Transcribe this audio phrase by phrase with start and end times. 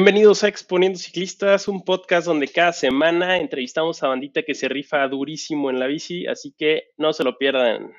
[0.00, 5.06] Bienvenidos a Exponiendo Ciclistas, un podcast donde cada semana entrevistamos a bandita que se rifa
[5.06, 7.92] durísimo en la bici, así que no se lo pierdan.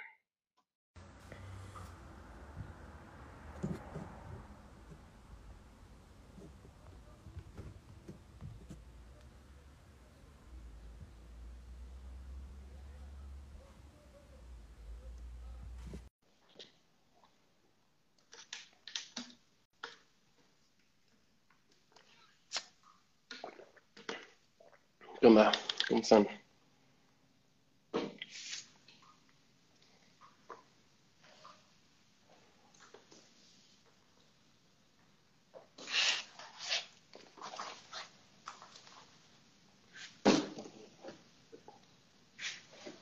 [25.21, 25.51] ¿Qué onda?
[25.87, 26.27] ¿Cómo están?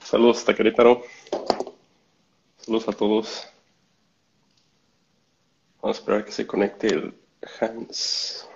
[0.01, 1.03] Saludos hasta Querétaro.
[2.57, 3.47] Saludos a todos.
[5.81, 7.17] Vamos a esperar que se conecte el
[7.61, 8.49] Hans.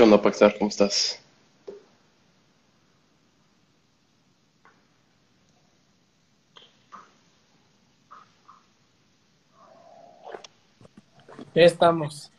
[0.00, 0.56] ¿Qué onda, Paxar?
[0.56, 1.20] ¿Cómo estás?
[11.54, 12.32] Ya estamos.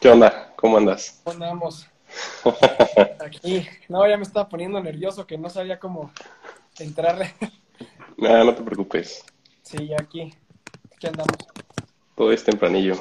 [0.00, 0.52] ¿Qué onda?
[0.56, 1.20] ¿Cómo andas?
[1.22, 1.86] ¿Cómo andamos?
[3.24, 3.68] Aquí.
[3.88, 6.10] No, ya me estaba poniendo nervioso que no sabía cómo
[6.80, 7.32] entrarle.
[8.16, 9.24] Nada, no te preocupes.
[9.62, 10.34] Sí, aquí.
[10.96, 11.36] Aquí andamos.
[12.16, 12.96] Todo es tempranillo.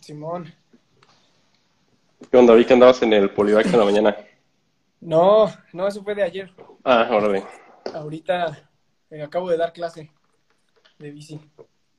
[0.00, 0.61] Simón.
[2.32, 2.54] ¿Qué onda?
[2.54, 4.16] Vi que andabas en el Polivac en la mañana.
[5.02, 6.50] No, no, eso fue de ayer.
[6.82, 7.44] Ah, órale.
[7.92, 8.70] Ahorita
[9.10, 10.10] eh, acabo de dar clase
[10.98, 11.38] de bici.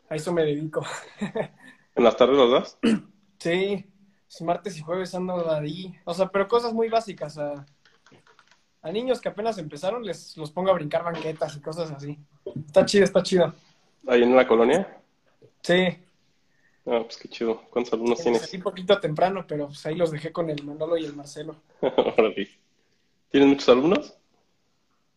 [0.09, 0.83] A eso me dedico.
[1.95, 2.79] ¿En las tardes los das?
[3.37, 3.85] Sí,
[4.27, 5.93] es martes y jueves ando ahí.
[6.03, 7.37] O sea, pero cosas muy básicas.
[7.37, 7.63] A,
[8.81, 12.17] a niños que apenas empezaron les los pongo a brincar banquetas y cosas así.
[12.65, 13.53] Está chido, está chido.
[14.07, 14.97] ¿Ahí en la colonia?
[15.61, 15.95] Sí,
[16.85, 17.61] Ah, pues qué chido.
[17.69, 18.53] ¿Cuántos alumnos tienes?
[18.53, 21.55] un poquito temprano, pero pues ahí los dejé con el Manolo y el Marcelo.
[23.29, 24.17] ¿Tienes muchos alumnos?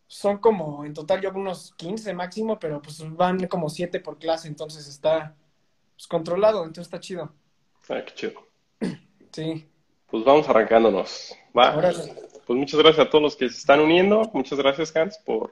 [0.07, 4.47] Son como, en total yo unos 15 máximo, pero pues van como 7 por clase,
[4.47, 5.35] entonces está
[5.95, 7.33] pues, controlado, entonces está chido.
[7.89, 8.33] Ah, qué chido.
[9.33, 9.67] Sí,
[10.09, 11.35] Pues vamos arrancándonos.
[11.55, 11.77] Va.
[11.77, 12.15] órale.
[12.47, 14.31] Pues muchas gracias a todos los que se están uniendo.
[14.33, 15.51] Muchas gracias, Hans, por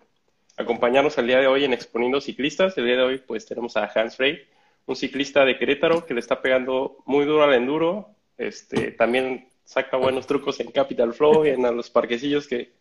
[0.58, 2.76] acompañarnos el día de hoy en Exponiendo Ciclistas.
[2.78, 4.40] El día de hoy, pues tenemos a Hans Frey,
[4.86, 8.10] un ciclista de Querétaro que le está pegando muy duro al enduro.
[8.38, 12.74] Este, también saca buenos trucos en Capital Flow y en los parquecillos que,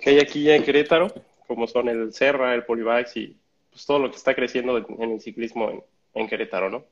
[0.00, 1.08] que hay aquí ya en Querétaro,
[1.46, 3.36] como son el Serra, el Polybikes y
[3.70, 5.82] pues todo lo que está creciendo en, el ciclismo en,
[6.14, 6.84] en Querétaro, ¿no?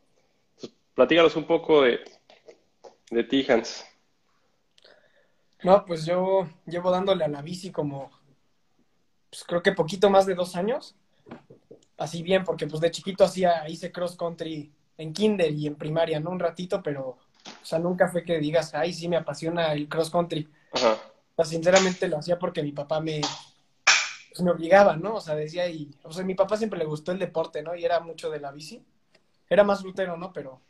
[0.55, 2.01] Entonces, platícanos un poco de,
[3.11, 3.87] de ti, Hans.
[5.63, 8.11] No, pues yo llevo dándole a la bici como,
[9.31, 10.97] pues creo que poquito más de dos años.
[11.99, 16.21] Así bien, porque pues de chiquito hacía, hice cross country en kinder y en primaria,
[16.21, 16.31] ¿no?
[16.31, 20.11] Un ratito, pero, o sea, nunca fue que digas, ay, sí me apasiona el cross
[20.11, 20.49] country.
[20.73, 20.93] Ajá.
[21.37, 23.21] O sea, sinceramente lo hacía porque mi papá me,
[24.31, 25.17] pues, me obligaba, ¿no?
[25.17, 27.75] O sea, decía, y, o sea, a mi papá siempre le gustó el deporte, ¿no?
[27.75, 28.85] Y era mucho de la bici.
[29.49, 30.33] Era más rutero, ¿no?
[30.33, 30.61] Pero,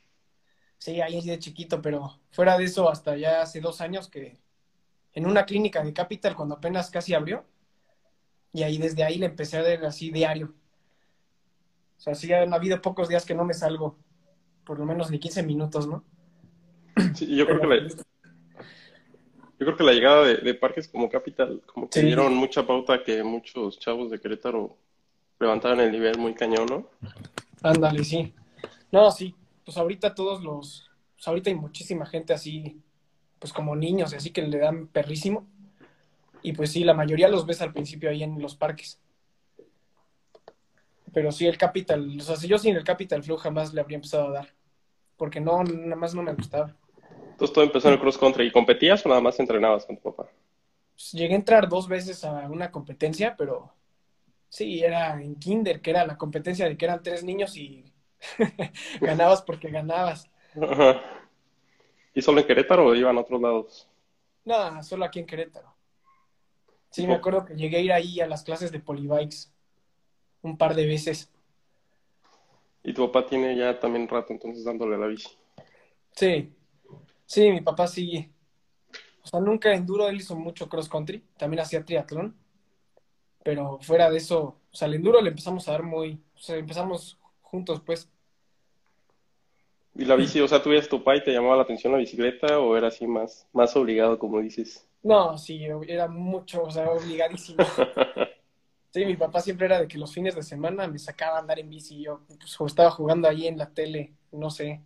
[0.78, 4.38] sí, ahí de chiquito, pero fuera de eso, hasta ya hace dos años que
[5.14, 7.44] en una clínica de Capital, cuando apenas casi abrió,
[8.52, 10.54] y ahí desde ahí le empecé a ver así diario.
[11.96, 13.98] O sea, sí han habido pocos días que no me salgo,
[14.64, 16.04] por lo menos ni 15 minutos, ¿no?
[17.14, 17.96] Sí, yo creo que la, yo
[19.58, 22.06] creo que la llegada de, de parques como Capital, como que Sí.
[22.06, 24.76] dieron mucha pauta que muchos chavos de Querétaro
[25.40, 26.90] levantaron el nivel muy cañón, ¿no?
[27.62, 28.34] Ándale, sí.
[28.92, 29.34] No, sí,
[29.64, 32.80] pues ahorita todos los, pues ahorita hay muchísima gente así,
[33.38, 35.46] pues como niños, así que le dan perrísimo.
[36.42, 39.00] Y pues sí, la mayoría los ves al principio ahí en los parques.
[41.16, 43.94] Pero sí, el Capital, o sea, si yo sin el Capital Flow jamás le habría
[43.94, 44.48] empezado a dar.
[45.16, 46.76] Porque no, nada más no me gustaba.
[47.30, 48.46] Entonces todo empezó en el cross country.
[48.46, 50.28] ¿Y competías o nada más entrenabas con tu papá?
[50.92, 53.72] Pues, llegué a entrar dos veces a una competencia, pero
[54.50, 57.90] sí, era en kinder, que era la competencia de que eran tres niños y
[59.00, 60.30] ganabas porque ganabas.
[60.60, 61.00] Ajá.
[62.12, 63.88] ¿Y solo en Querétaro o iban a otros lados?
[64.44, 65.74] Nada, solo aquí en Querétaro.
[66.90, 69.55] Sí, me acuerdo que llegué a ir ahí a las clases de polybikes
[70.46, 71.30] un par de veces.
[72.82, 75.28] Y tu papá tiene ya también rato entonces dándole la bici.
[76.12, 76.52] Sí,
[77.26, 78.30] sí, mi papá sí.
[79.22, 82.36] O sea, nunca enduro, él hizo mucho cross country, también hacía triatlón.
[83.42, 86.56] Pero fuera de eso, o sea, el enduro le empezamos a dar muy, o sea,
[86.56, 88.08] empezamos juntos, pues.
[89.96, 92.60] ¿Y la bici, o sea, tú tu papá y te llamaba la atención la bicicleta
[92.60, 94.86] o era así más, más obligado, como dices?
[95.02, 97.64] No, sí, era mucho, o sea, obligadísimo.
[98.90, 101.58] Sí, mi papá siempre era de que los fines de semana me sacaba a andar
[101.58, 102.02] en bici.
[102.02, 104.82] Yo pues, estaba jugando ahí en la tele, no sé.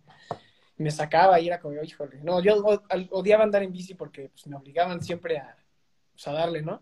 [0.77, 2.19] Me sacaba y era como, híjole.
[2.23, 2.61] No, yo
[3.11, 5.55] odiaba andar en bici porque pues, me obligaban siempre a,
[6.13, 6.81] pues, a darle, ¿no?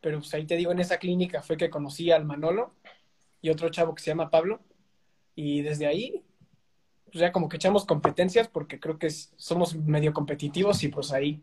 [0.00, 2.74] Pero pues ahí te digo, en esa clínica fue que conocí al Manolo
[3.40, 4.60] y otro chavo que se llama Pablo.
[5.34, 6.22] Y desde ahí,
[7.06, 11.42] pues ya como que echamos competencias porque creo que somos medio competitivos y pues ahí,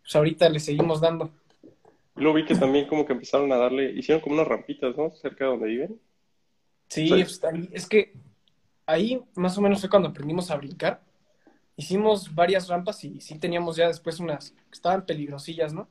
[0.00, 1.32] pues ahorita le seguimos dando.
[2.16, 5.10] Lo vi que también como que empezaron a darle, hicieron como unas rampitas, ¿no?
[5.12, 6.00] Cerca de donde viven.
[6.88, 7.40] Sí, pues,
[7.72, 8.14] es que
[8.86, 11.02] ahí más o menos fue cuando aprendimos a brincar.
[11.76, 15.88] Hicimos varias rampas y sí teníamos ya después unas que estaban peligrosillas, ¿no?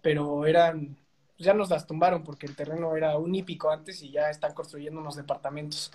[0.00, 0.96] Pero eran,
[1.36, 5.00] ya nos las tumbaron porque el terreno era un hípico antes y ya están construyendo
[5.00, 5.92] unos departamentos.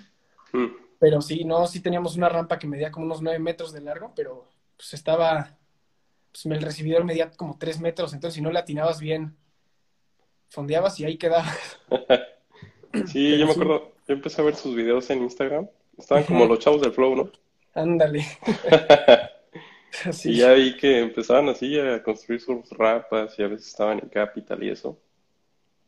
[0.53, 0.67] Mm.
[0.99, 4.13] Pero sí, no, sí teníamos una rampa que medía como unos nueve metros de largo,
[4.15, 4.47] pero
[4.77, 5.57] pues estaba
[6.31, 9.35] pues el recibidor medía como tres metros, entonces si no le atinabas bien,
[10.49, 11.79] fondeabas y ahí quedabas.
[13.07, 15.67] sí, yo me acuerdo, yo empecé a ver sus videos en Instagram,
[15.97, 17.31] estaban como los chavos del flow, ¿no?
[17.73, 18.25] Ándale.
[20.23, 24.09] Y ya vi que empezaban así a construir sus rapas y a veces estaban en
[24.09, 24.99] Capital y eso.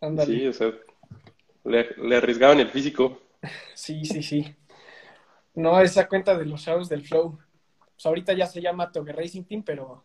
[0.01, 0.33] Ándale.
[0.33, 0.71] Sí, o sea,
[1.63, 3.21] le, le arriesgaban el físico.
[3.73, 4.55] Sí, sí, sí.
[5.55, 7.39] No, esa cuenta de los chavos del flow.
[7.93, 10.03] Pues ahorita ya se llama Toge Racing Team, pero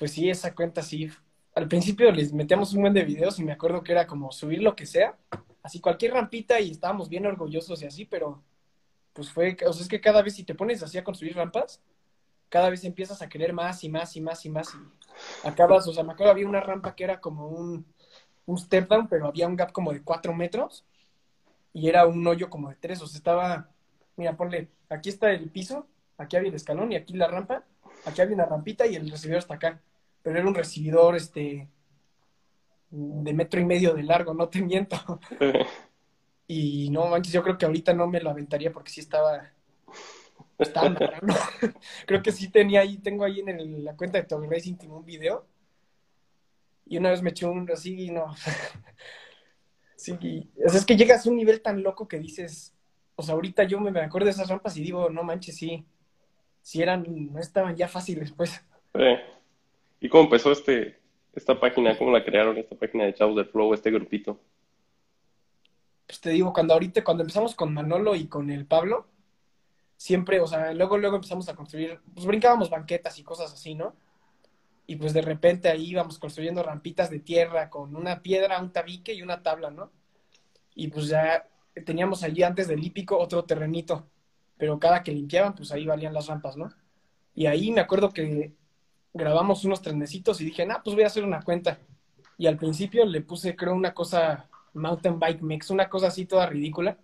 [0.00, 1.10] pues sí, esa cuenta sí.
[1.54, 4.62] Al principio les metíamos un buen de videos y me acuerdo que era como subir
[4.62, 5.18] lo que sea,
[5.62, 8.42] así cualquier rampita y estábamos bien orgullosos y así, pero
[9.12, 11.82] pues fue, o sea, es que cada vez si te pones así a construir rampas,
[12.48, 15.92] cada vez empiezas a querer más y más y más y más y acabas, o
[15.92, 17.84] sea, me acuerdo había una rampa que era como un,
[18.46, 20.86] un step down, pero había un gap como de cuatro metros
[21.74, 23.68] y era un hoyo como de tres, o sea, estaba,
[24.16, 25.86] mira, ponle, aquí está el piso,
[26.16, 27.64] aquí había el escalón y aquí la rampa,
[28.06, 29.82] aquí había una rampita y el recibidor está acá
[30.22, 31.68] pero era un recibidor este
[32.90, 34.96] de metro y medio de largo, no te miento.
[36.46, 39.52] y no manches, yo creo que ahorita no me lo aventaría porque sí estaba
[40.58, 40.94] estaba
[42.06, 45.46] creo que sí tenía ahí, tengo ahí en la cuenta de Tog Racing un video.
[46.86, 48.34] Y una vez me eché un así y no.
[49.96, 50.12] sí,
[50.64, 52.74] o sea, es que llegas a un nivel tan loco que dices,
[53.14, 55.86] o sea, ahorita yo me, acuerdo de esas rampas y digo, no manches, sí,
[56.62, 58.60] sí eran, no estaban ya fáciles, pues.
[60.00, 60.98] ¿Y cómo empezó este,
[61.34, 61.96] esta página?
[61.96, 64.40] ¿Cómo la crearon, esta página de Chavos del Flow, este grupito?
[66.06, 69.06] Pues te digo, cuando ahorita, cuando empezamos con Manolo y con el Pablo,
[69.96, 73.94] siempre, o sea, luego, luego empezamos a construir, pues brincábamos banquetas y cosas así, ¿no?
[74.86, 79.12] Y pues de repente ahí íbamos construyendo rampitas de tierra con una piedra, un tabique
[79.12, 79.92] y una tabla, ¿no?
[80.74, 81.46] Y pues ya
[81.84, 84.08] teníamos allí antes del hípico otro terrenito,
[84.56, 86.70] pero cada que limpiaban, pues ahí valían las rampas, ¿no?
[87.34, 88.54] Y ahí me acuerdo que
[89.12, 91.78] grabamos unos trenecitos y dije, nah, pues voy a hacer una cuenta.
[92.38, 96.46] Y al principio le puse, creo, una cosa, Mountain Bike Mix, una cosa así toda
[96.46, 96.96] ridícula.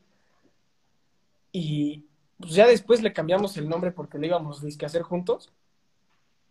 [1.52, 2.06] Y
[2.38, 5.52] pues ya después le cambiamos el nombre porque lo íbamos a hacer juntos.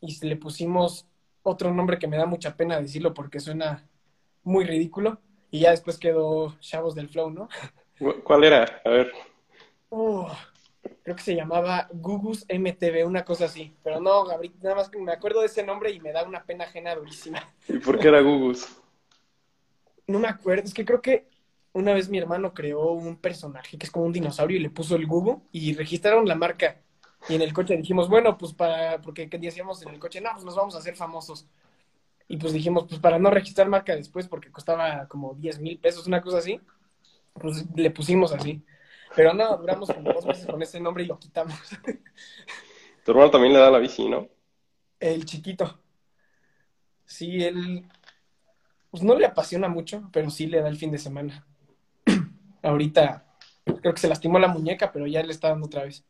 [0.01, 1.07] Y le pusimos
[1.43, 3.87] otro nombre que me da mucha pena decirlo porque suena
[4.43, 5.19] muy ridículo.
[5.51, 7.49] Y ya después quedó Chavos del Flow, ¿no?
[8.23, 8.81] ¿Cuál era?
[8.83, 9.11] A ver.
[9.89, 10.29] Oh,
[11.05, 13.75] creo que se llamaba Gugus MTV, una cosa así.
[13.83, 16.43] Pero no, Gabriel, nada más que me acuerdo de ese nombre y me da una
[16.43, 17.47] pena ajena durísima.
[17.69, 18.67] ¿Y por qué era Gugus?
[20.07, 21.27] No me acuerdo, es que creo que
[21.73, 24.95] una vez mi hermano creó un personaje que es como un dinosaurio y le puso
[24.95, 26.81] el Gugu y registraron la marca.
[27.29, 30.43] Y en el coche dijimos, bueno, pues para, porque decíamos en el coche, no, pues
[30.43, 31.47] nos vamos a hacer famosos.
[32.27, 36.07] Y pues dijimos, pues para no registrar marca después, porque costaba como 10 mil pesos,
[36.07, 36.59] una cosa así,
[37.33, 38.63] pues le pusimos así.
[39.15, 41.55] Pero no, duramos como dos meses con ese nombre y lo quitamos.
[43.05, 44.27] Tu hermano también le da la bici, ¿no?
[44.99, 45.79] El chiquito.
[47.05, 47.85] Sí, él
[48.89, 51.45] pues no le apasiona mucho, pero sí le da el fin de semana.
[52.63, 53.25] Ahorita
[53.81, 56.03] creo que se lastimó la muñeca, pero ya le está dando otra vez.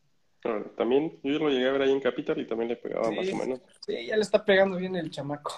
[0.78, 3.36] también, yo lo llegué a ver ahí en Capital y también le pegaba más o
[3.36, 3.60] menos.
[3.86, 5.54] Sí, ya le está pegando bien el chamaco.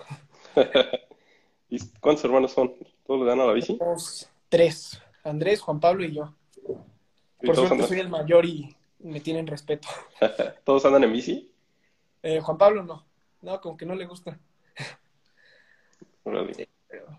[1.70, 2.74] ¿Y cuántos hermanos son?
[3.06, 3.78] ¿Todos le dan a la bici?
[4.50, 5.02] tres.
[5.24, 6.34] Andrés, Juan Pablo y yo.
[7.44, 9.88] Por suerte soy el mayor y me tienen respeto.
[10.64, 11.52] ¿Todos andan en bici?
[12.24, 13.06] Eh, Juan Pablo no.
[13.42, 14.40] No, como que no le gusta.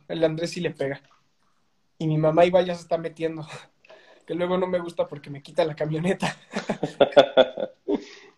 [0.09, 1.01] el Andrés sí le pega.
[1.99, 3.47] Y mi mamá igual ya se está metiendo.
[4.27, 6.37] Que luego no me gusta porque me quita la camioneta.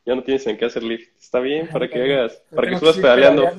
[0.07, 1.19] ya no tienes en qué hacer lift.
[1.19, 3.51] Está bien para que hagas, para que subas pedaleando.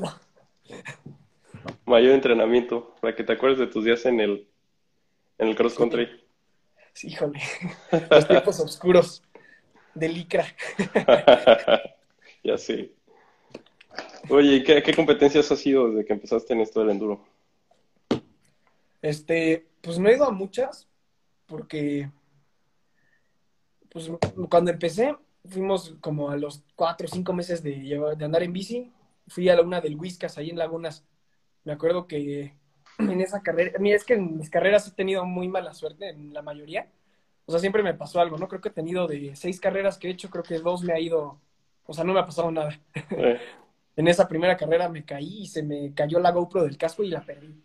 [1.84, 4.48] Mayor entrenamiento, para que te acuerdes de tus días en el,
[5.40, 6.08] en el cross country.
[6.94, 7.40] Sí, híjole,
[8.10, 9.24] los tiempos oscuros
[9.94, 10.46] de licra.
[12.44, 12.92] ya sé.
[14.30, 17.26] Oye, ¿qué, ¿qué competencias has sido desde que empezaste en esto del enduro?
[19.02, 20.88] Este, pues no he ido a muchas,
[21.48, 22.10] porque
[23.90, 24.10] pues
[24.50, 27.76] cuando empecé, fuimos como a los cuatro o cinco meses de,
[28.18, 28.92] de andar en bici,
[29.28, 31.06] fui a la una del Whiskas ahí en Lagunas.
[31.64, 32.56] Me acuerdo que
[33.10, 36.34] en esa carrera, mira, es que en mis carreras he tenido muy mala suerte, en
[36.34, 36.88] la mayoría.
[37.46, 38.48] O sea, siempre me pasó algo, ¿no?
[38.48, 41.00] Creo que he tenido de seis carreras que he hecho, creo que dos me ha
[41.00, 41.40] ido,
[41.86, 42.80] o sea, no me ha pasado nada.
[43.12, 43.40] Eh.
[43.96, 47.10] en esa primera carrera me caí y se me cayó la GoPro del casco y
[47.10, 47.62] la perdí.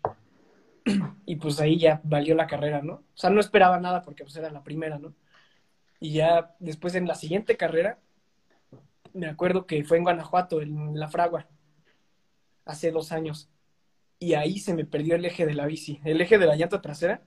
[1.25, 2.93] y pues ahí ya valió la carrera, ¿no?
[2.93, 5.13] O sea, no esperaba nada porque pues era la primera, ¿no?
[5.99, 7.99] Y ya después en la siguiente carrera,
[9.13, 11.47] me acuerdo que fue en Guanajuato, en La Fragua,
[12.65, 13.49] hace dos años.
[14.19, 15.99] Y ahí se me perdió el eje de la bici.
[16.03, 17.21] El eje de la llanta trasera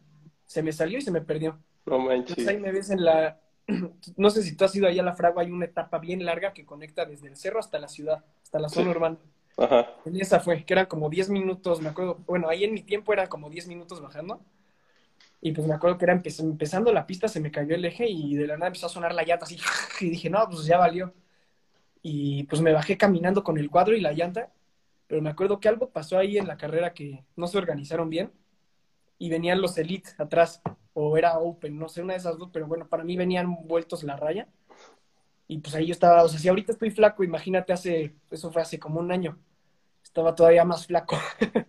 [0.46, 1.58] se me salió y se me perdió.
[1.86, 2.30] No manches.
[2.30, 3.40] Entonces ahí me ves en la...
[4.16, 6.52] No sé si tú has ido allá a La Fragua, hay una etapa bien larga
[6.52, 9.18] que conecta desde el cerro hasta la ciudad, hasta la zona urbana.
[9.56, 9.94] Ajá.
[10.06, 12.18] Y esa fue, que eran como 10 minutos, me acuerdo.
[12.26, 14.40] Bueno, ahí en mi tiempo eran como 10 minutos bajando.
[15.40, 18.34] Y pues me acuerdo que era empezando la pista, se me cayó el eje y
[18.34, 19.58] de la nada empezó a sonar la llanta así.
[20.00, 21.14] Y dije, no, pues ya valió.
[22.02, 24.50] Y pues me bajé caminando con el cuadro y la llanta.
[25.10, 28.32] Pero me acuerdo que algo pasó ahí en la carrera que no se organizaron bien.
[29.18, 30.62] Y venían los Elite atrás.
[30.92, 32.50] O era Open, no sé, una de esas dos.
[32.52, 34.46] Pero bueno, para mí venían vueltos la raya.
[35.48, 38.62] Y pues ahí yo estaba, o sea, si ahorita estoy flaco, imagínate hace, eso fue
[38.62, 39.36] hace como un año.
[40.00, 41.18] Estaba todavía más flaco.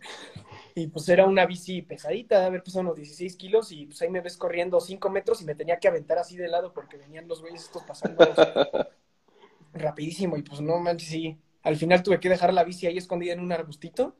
[0.74, 4.10] Y pues era una bici pesadita, de haber pesado unos 16 kilos y pues ahí
[4.10, 7.28] me ves corriendo 5 metros y me tenía que aventar así de lado porque venían
[7.28, 8.26] los güeyes estos pasando
[9.74, 11.38] rapidísimo y pues no manches, sí.
[11.64, 14.16] Al final tuve que dejar la bici ahí escondida en un arbustito.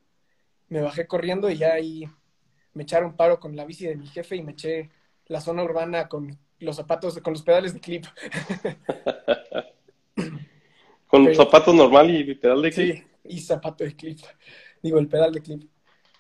[0.70, 2.08] Me bajé corriendo y ya ahí
[2.74, 4.90] me echaron paro con la bici de mi jefe y me eché
[5.28, 8.06] la zona urbana con los zapatos, con los pedales de clip.
[11.08, 12.96] ¿Con zapatos normal y pedal de clip?
[12.96, 14.20] Sí, y zapato de clip.
[14.82, 15.70] Digo, el pedal de clip.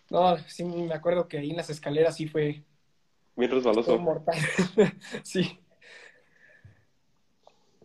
[0.10, 2.64] No, sí, me acuerdo que ahí en las escaleras sí fue.
[3.38, 3.98] Bien resbaloso.
[3.98, 4.36] mortal.
[5.24, 5.58] sí.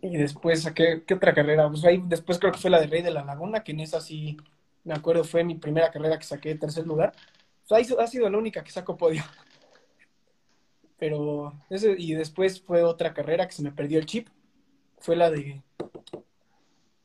[0.01, 1.67] Y después, ¿qué, ¿qué otra carrera?
[1.69, 3.99] Pues ahí después creo que fue la de Rey de la Laguna, que en esa
[3.99, 4.37] sí,
[4.83, 7.13] me acuerdo, fue mi primera carrera que saqué de tercer lugar.
[7.69, 9.23] Ahí ha sido la única que saco podio.
[10.97, 14.29] Pero, y después fue otra carrera que se me perdió el chip.
[14.99, 15.61] Fue la de.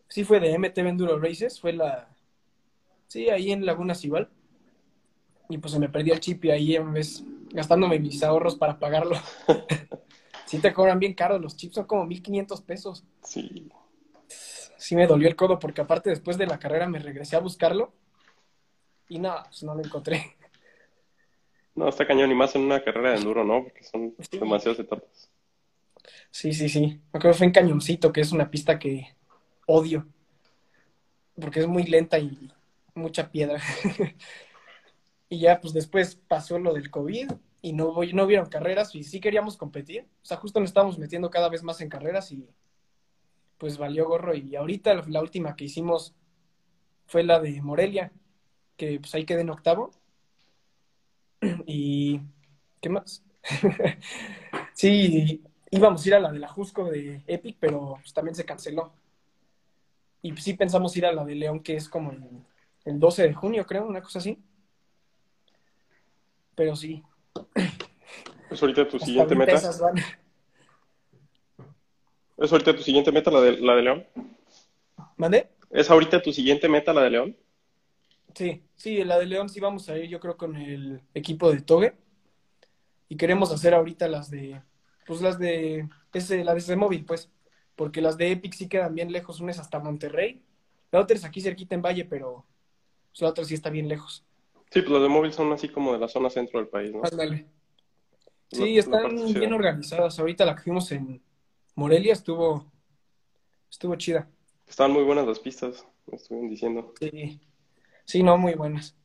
[0.09, 1.61] Sí, fue de MT Enduro Races.
[1.61, 2.09] Fue la.
[3.09, 4.31] Sí, ahí en Lagunas igual
[5.53, 8.79] y pues se me perdió el chip y ahí en vez gastándome mis ahorros para
[8.79, 9.17] pagarlo.
[10.53, 13.07] sí te cobran bien caro, los chips son como 1500 pesos.
[13.23, 13.71] Sí.
[14.77, 17.95] Sí me dolió el codo porque aparte después de la carrera me regresé a buscarlo
[19.09, 20.37] y nada, pues no lo encontré.
[21.75, 23.63] No, está cañón y más en una carrera de enduro, ¿no?
[23.63, 25.31] Porque son demasiadas etapas.
[26.31, 27.01] Sí, sí, sí.
[27.11, 29.17] Me acuerdo fue en Cañoncito, que es una pista que
[29.67, 30.07] odio.
[31.41, 32.53] Porque es muy lenta y
[32.95, 33.59] mucha piedra.
[35.31, 37.31] Y ya, pues después pasó lo del COVID
[37.63, 40.09] y no, no vieron carreras y sí queríamos competir.
[40.23, 42.49] O sea, justo nos estábamos metiendo cada vez más en carreras y
[43.57, 44.35] pues valió gorro.
[44.35, 46.15] Y ahorita la última que hicimos
[47.07, 48.13] fue la de Morelia,
[48.77, 49.91] que pues ahí quedé en octavo.
[51.67, 52.21] Y,
[52.81, 53.23] ¿qué más?
[54.75, 58.45] sí, íbamos a ir a la de la Jusco de Epic, pero pues, también se
[58.45, 58.93] canceló.
[60.23, 62.25] Y sí pensamos ir a la de León, que es como el,
[62.85, 64.39] el 12 de junio, creo, una cosa así.
[66.55, 67.03] Pero sí.
[68.51, 69.61] ¿Es ahorita tu siguiente meta?
[72.37, 74.07] ¿Es ahorita tu siguiente meta la de, la de León?
[75.17, 75.49] ¿Mande?
[75.71, 77.37] ¿Es ahorita tu siguiente meta la de León?
[78.35, 81.61] Sí, sí, la de León sí vamos a ir yo creo con el equipo de
[81.61, 81.95] Toge.
[83.09, 84.63] Y queremos hacer ahorita las de,
[85.07, 87.31] pues las de, ese, la de ese móvil, pues.
[87.77, 90.43] Porque las de Epic sí quedan bien lejos, una es hasta Monterrey.
[90.91, 92.45] La otra es aquí cerquita en Valle, pero
[93.11, 94.25] pues, la otra sí está bien lejos.
[94.73, 97.03] Sí, pues los de móvil son así como de la zona centro del país, ¿no?
[97.05, 97.47] Ándale.
[98.51, 100.19] Sí, están bien organizadas.
[100.19, 101.23] Ahorita la que fuimos en
[101.75, 102.73] Morelia estuvo,
[103.71, 104.31] estuvo chida.
[104.67, 106.95] Estaban muy buenas las pistas, me estuvieron diciendo.
[106.99, 107.39] Sí,
[108.07, 108.97] sí, no, muy buenas.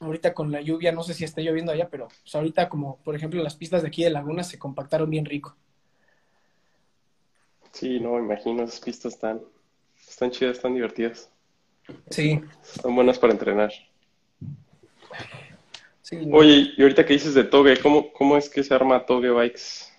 [0.00, 3.16] Ahorita con la lluvia, no sé si está lloviendo allá, pero pues, ahorita como, por
[3.16, 5.56] ejemplo, las pistas de aquí de Laguna se compactaron bien rico.
[7.72, 9.40] Sí, no, imagino, esas pistas están,
[10.06, 11.30] están chidas, están divertidas.
[12.10, 12.38] Sí.
[12.62, 13.72] Están buenas para entrenar.
[16.32, 19.92] Oye, y ahorita que dices de Toge, ¿cómo, ¿cómo es que se arma Toge Bikes?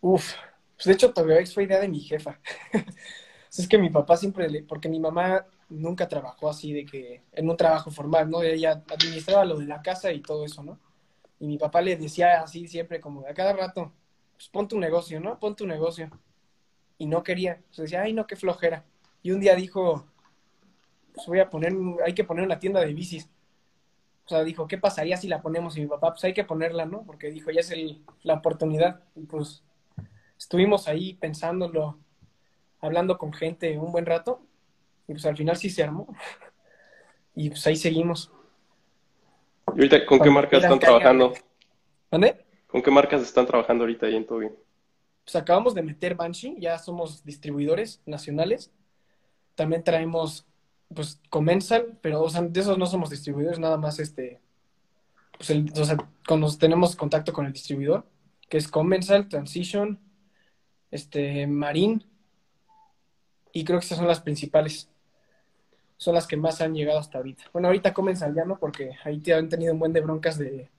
[0.00, 0.34] Uf,
[0.76, 2.38] pues de hecho Toge Bikes fue idea de mi jefa.
[3.50, 7.50] es que mi papá siempre le, porque mi mamá nunca trabajó así de que, en
[7.50, 8.42] un trabajo formal, ¿no?
[8.42, 10.78] Ella administraba lo de la casa y todo eso, ¿no?
[11.40, 13.92] Y mi papá le decía así siempre, como a cada rato,
[14.34, 15.38] pues pon tu negocio, ¿no?
[15.38, 16.10] Pon tu negocio.
[16.98, 17.62] Y no quería.
[17.70, 18.84] Se decía, ay, no, qué flojera.
[19.22, 20.06] Y un día dijo,
[21.14, 23.28] pues voy a poner, hay que poner una tienda de bicis.
[24.28, 25.78] O sea, dijo, ¿qué pasaría si la ponemos?
[25.78, 27.02] Y mi papá, pues hay que ponerla, ¿no?
[27.06, 29.00] Porque dijo, ya es el, la oportunidad.
[29.16, 29.64] Y pues
[30.36, 31.98] estuvimos ahí pensándolo,
[32.78, 34.42] hablando con gente un buen rato.
[35.06, 36.06] Y pues al final sí se armó.
[37.34, 38.32] Y pues ahí seguimos.
[39.68, 41.32] ¿Y ahorita con qué marcas están trabajando?
[42.10, 42.44] ¿Dónde?
[42.66, 44.48] ¿Con qué marcas están trabajando ahorita ahí en Toby?
[45.22, 48.72] Pues acabamos de meter Banshee, ya somos distribuidores nacionales.
[49.54, 50.47] También traemos,
[50.94, 54.40] pues, Comensal, pero o sea, de esos no somos distribuidores, nada más este,
[55.36, 55.96] pues, el, o sea,
[56.36, 58.04] los, tenemos contacto con el distribuidor,
[58.48, 59.98] que es Comensal, Transition,
[60.90, 62.04] este, Marine,
[63.52, 64.88] y creo que estas son las principales.
[65.96, 67.44] Son las que más han llegado hasta ahorita.
[67.52, 70.70] Bueno, ahorita Comensal ya no, porque ahí te han tenido un buen de broncas de,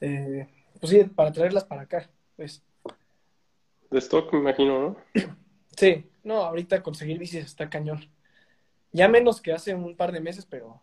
[0.00, 0.48] de
[0.80, 2.62] pues sí, para traerlas para acá, pues.
[3.90, 4.96] De stock, me imagino, ¿no?
[5.76, 8.04] Sí, no, ahorita conseguir bicis está cañón.
[8.92, 10.80] Ya menos que hace un par de meses, pero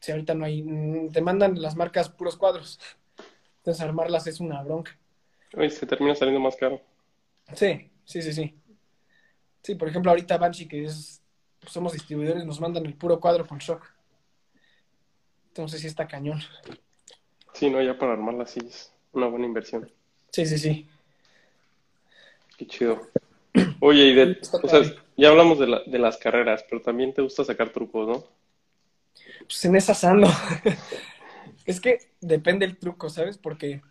[0.00, 2.78] sí, ahorita no hay, mm, te mandan las marcas puros cuadros.
[3.58, 4.96] Entonces armarlas es una bronca.
[5.56, 6.80] Oye, se termina saliendo más caro.
[7.54, 8.54] Sí, sí, sí, sí.
[9.62, 11.22] Sí, por ejemplo, ahorita Banshee, que es,
[11.58, 13.84] pues somos distribuidores, nos mandan el puro cuadro con shock.
[15.48, 16.40] Entonces sí está cañón.
[17.54, 19.90] Sí, no, ya para armarlas sí es una buena inversión.
[20.30, 20.88] Sí, sí, sí.
[22.58, 23.00] Qué chido.
[23.80, 24.80] Oye, y de, o sea,
[25.16, 28.24] ya hablamos de, la, de las carreras, pero también te gusta sacar trucos, ¿no?
[29.40, 30.28] Pues en esas ando.
[31.64, 33.38] es que depende el truco, ¿sabes?
[33.38, 33.82] Porque,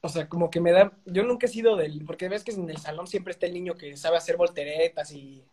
[0.00, 2.68] o sea, como que me da, yo nunca he sido del, porque ves que en
[2.70, 5.44] el salón siempre está el niño que sabe hacer volteretas y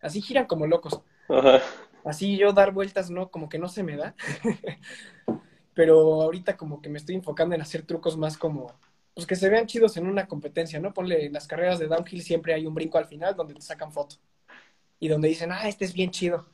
[0.00, 1.00] así giran como locos.
[1.28, 1.60] Ajá.
[2.04, 4.14] Así yo dar vueltas, no, como que no se me da.
[5.74, 8.72] pero ahorita como que me estoy enfocando en hacer trucos más como,
[9.14, 10.92] pues que se vean chidos en una competencia, ¿no?
[10.92, 13.92] Ponle, en las carreras de downhill siempre hay un brinco al final donde te sacan
[13.92, 14.16] foto
[14.98, 16.46] y donde dicen, ah, este es bien chido.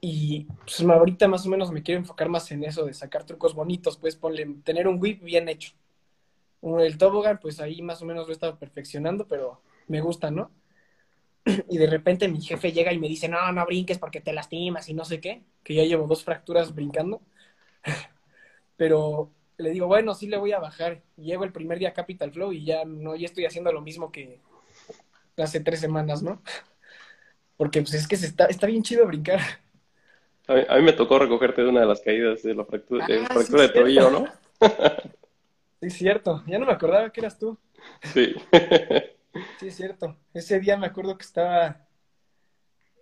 [0.00, 3.54] Y pues ahorita más o menos me quiero enfocar más en eso de sacar trucos
[3.54, 5.72] bonitos, pues ponle, tener un whip bien hecho.
[6.62, 10.50] El toboggan, pues ahí más o menos lo he estado perfeccionando, pero me gusta, ¿no?
[11.70, 14.88] Y de repente mi jefe llega y me dice, no, no brinques porque te lastimas
[14.88, 17.22] y no sé qué, que ya llevo dos fracturas brincando.
[18.76, 21.02] Pero le digo, bueno, sí le voy a bajar.
[21.16, 24.10] Llego el primer día a Capital Flow y ya no, ya estoy haciendo lo mismo
[24.12, 24.40] que
[25.36, 26.42] hace tres semanas, ¿no?
[27.56, 29.40] Porque pues es que se está, está bien chido brincar.
[30.46, 33.06] A mí, a mí me tocó recogerte de una de las caídas de la fractura,
[33.06, 34.10] de, Ah, fractura sí, de tobillo.
[34.10, 34.26] ¿no?
[35.80, 36.42] Sí, es cierto.
[36.48, 37.58] Ya no me acordaba que eras tú.
[38.02, 38.34] Sí.
[39.60, 40.16] Sí, es cierto.
[40.34, 41.86] Ese día me acuerdo que estaba.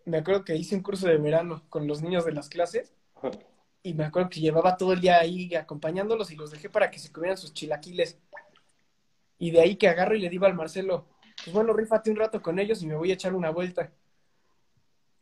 [0.05, 2.92] Me acuerdo que hice un curso de verano con los niños de las clases
[3.87, 6.99] y me acuerdo que llevaba todo el día ahí acompañándolos y los dejé para que
[6.99, 8.18] se comieran sus chilaquiles.
[9.38, 11.07] Y de ahí que agarro y le digo al Marcelo,
[11.44, 13.92] pues bueno, rífate un rato con ellos y me voy a echar una vuelta.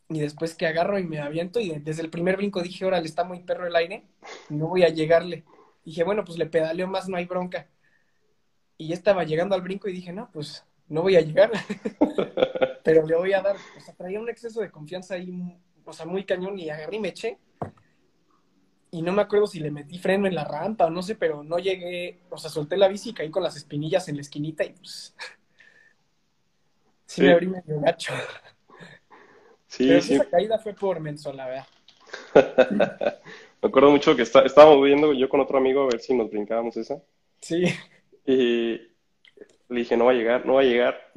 [0.09, 3.22] Y después que agarro y me aviento y desde el primer brinco dije, órale, está
[3.22, 4.07] muy perro el aire,
[4.48, 5.44] no voy a llegarle.
[5.85, 7.68] Dije, bueno, pues le pedaleo más, no hay bronca.
[8.79, 11.50] Y ya estaba llegando al brinco y dije, no, pues no voy a llegar,
[12.83, 13.57] pero le voy a dar.
[13.77, 17.00] O sea, traía un exceso de confianza ahí, o sea, muy cañón y agarré y
[17.00, 17.38] me eché.
[18.95, 21.43] Y no me acuerdo si le metí freno en la rampa o no sé, pero
[21.43, 24.63] no llegué, o sea, solté la bici y caí con las espinillas en la esquinita
[24.65, 25.17] y pues
[27.05, 27.23] sí, Sí.
[27.23, 28.13] me abrí medio gacho.
[29.67, 30.15] Sí, pero sí.
[30.15, 31.67] esa caída fue por menso, la verdad.
[33.63, 36.31] Me acuerdo mucho que está, estábamos viendo yo con otro amigo a ver si nos
[36.31, 37.03] brincábamos esa.
[37.41, 37.65] Sí,
[38.27, 38.77] Y
[39.69, 41.01] le dije, no va a llegar, no va a llegar.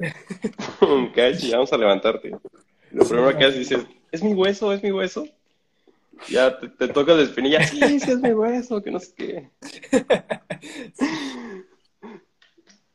[1.42, 2.32] Y vamos a levantarte.
[2.90, 4.72] Lo primero que haces dices, ¿es mi hueso?
[4.72, 5.28] ¿Es mi hueso?
[6.26, 9.50] Ya te, te tocas la espinilla, sí, sí es mi hueso, que no sé qué.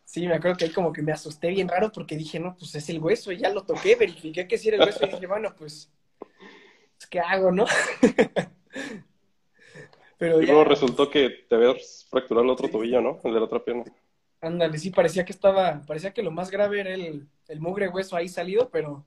[0.06, 2.76] sí, me acuerdo que ahí como que me asusté bien raro porque dije, no, pues
[2.76, 5.28] es el hueso y ya lo toqué, verifiqué que sí era el hueso y dije,
[5.28, 5.92] bueno, pues,
[6.98, 7.66] pues, ¿qué hago, no?
[10.18, 13.20] Pero Y ya, luego resultó que te habías fracturado el otro tobillo, ¿no?
[13.24, 13.86] El de la otra pierna.
[14.42, 18.16] ándale, sí, parecía que estaba, parecía que lo más grave era el, el mugre hueso
[18.16, 19.06] ahí salido, pero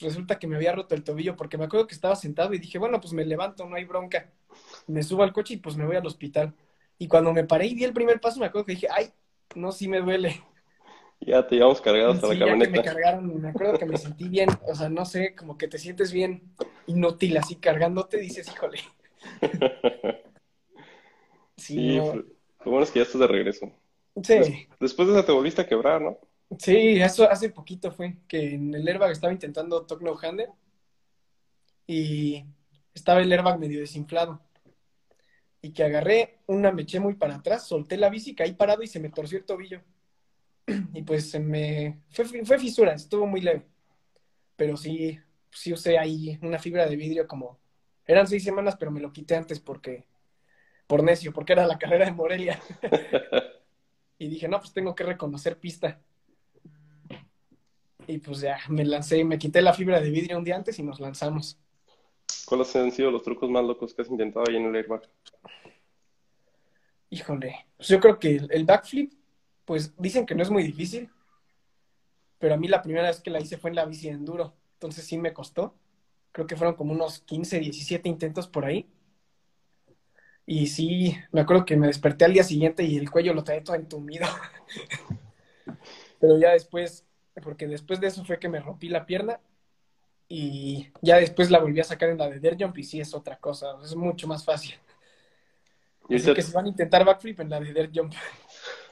[0.00, 2.78] resulta que me había roto el tobillo porque me acuerdo que estaba sentado y dije,
[2.78, 4.30] bueno, pues me levanto, no hay bronca.
[4.86, 6.54] Me subo al coche y pues me voy al hospital.
[6.98, 9.12] Y cuando me paré y di el primer paso, me acuerdo que dije, ay,
[9.54, 10.42] no, sí me duele.
[11.20, 12.82] Ya te llevamos cargado hasta Sí, la ya que me camioneta.
[12.82, 16.10] cargaron, me acuerdo que me sentí bien, o sea, no sé, como que te sientes
[16.12, 16.42] bien
[16.86, 18.78] inútil así cargándote, dices, híjole.
[21.56, 22.24] Sí, Sí, no, fue-
[22.64, 23.72] lo bueno es que ya estás de regreso.
[24.22, 26.18] sí, Después de esa te volviste a quebrar, ¿no?
[26.58, 30.50] Sí, eso hace poquito fue, que en el airbag estaba intentando talk no hander
[31.86, 32.44] y
[32.94, 34.40] estaba el airbag medio desinflado.
[35.60, 38.86] y que agarré una, me eché muy para atrás, solté la bici, caí parado y
[38.86, 39.82] se me torció el tobillo.
[40.94, 42.02] Y pues se me...
[42.10, 43.66] Fue, fue fisura, estuvo muy leve.
[44.56, 45.18] Pero sí,
[45.50, 47.58] sí usé ahí una fibra de vidrio como...
[48.06, 50.06] Eran seis semanas, pero me lo quité antes porque...
[50.86, 52.60] Por necio, porque era la carrera de Morelia.
[54.18, 56.00] y dije, no, pues tengo que reconocer pista.
[58.08, 60.82] Y pues ya, me lancé, me quité la fibra de vidrio un día antes y
[60.82, 61.60] nos lanzamos.
[62.46, 65.02] ¿Cuáles han sido los trucos más locos que has intentado ahí en el airbag?
[67.10, 69.12] Híjole, pues yo creo que el, backflip,
[69.66, 71.10] pues dicen que no es muy difícil,
[72.38, 75.04] pero a mí la primera vez que la hice fue en la bici enduro, entonces
[75.04, 75.74] sí me costó.
[76.32, 78.88] Creo que fueron como unos 15, 17 intentos por ahí.
[80.46, 83.62] Y sí, me acuerdo que me desperté al día siguiente y el cuello lo traía
[83.62, 84.26] todo entumido.
[86.20, 87.04] pero ya después,
[87.40, 89.40] porque después de eso fue que me rompí la pierna
[90.28, 93.14] y ya después la volví a sacar en la de Dirt Jump y sí es
[93.14, 94.74] otra cosa, es mucho más fácil.
[96.08, 98.14] ¿Y Así que se van a intentar backflip en la de Dirt Jump.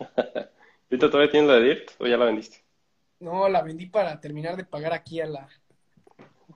[0.90, 2.64] ¿Ahorita todavía tienes la de Dirt o ya la vendiste?
[3.20, 5.48] No, la vendí para terminar de pagar aquí a la,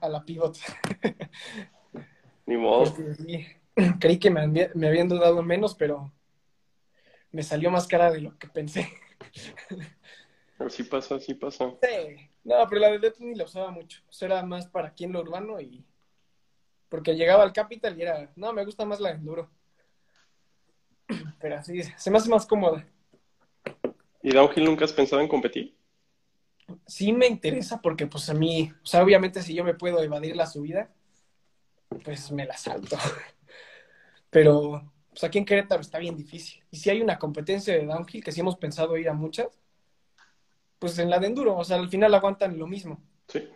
[0.00, 0.58] a la pivot.
[2.46, 2.94] Ni modo.
[4.00, 6.12] creí que me, me habían dudado menos, pero
[7.32, 8.88] me salió más cara de lo que pensé.
[10.60, 11.72] Así pasa, así pasa.
[11.82, 12.30] Sí.
[12.44, 14.02] No, pero la de Death ni la usaba mucho.
[14.08, 15.84] O sea, era más para aquí en lo urbano y.
[16.88, 18.30] Porque llegaba al Capital y era.
[18.36, 19.50] No, me gusta más la de Enduro.
[21.40, 22.86] Pero así, se me hace más cómoda.
[24.22, 25.74] ¿Y Downhill nunca has pensado en competir?
[26.86, 28.70] Sí me interesa porque, pues a mí.
[28.82, 30.90] O sea, obviamente, si yo me puedo evadir la subida,
[32.04, 32.96] pues me la salto.
[34.30, 36.62] Pero, pues aquí en Querétaro está bien difícil.
[36.70, 39.59] Y si hay una competencia de Downhill, que sí hemos pensado ir a muchas
[40.80, 43.00] pues en la de enduro, o sea, al final aguantan lo mismo.
[43.28, 43.46] Sí.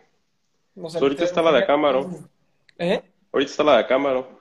[0.77, 2.29] ahorita está la de Acámaro.
[2.77, 3.01] ¿Eh?
[3.33, 4.39] Ahorita está la de Acámaro.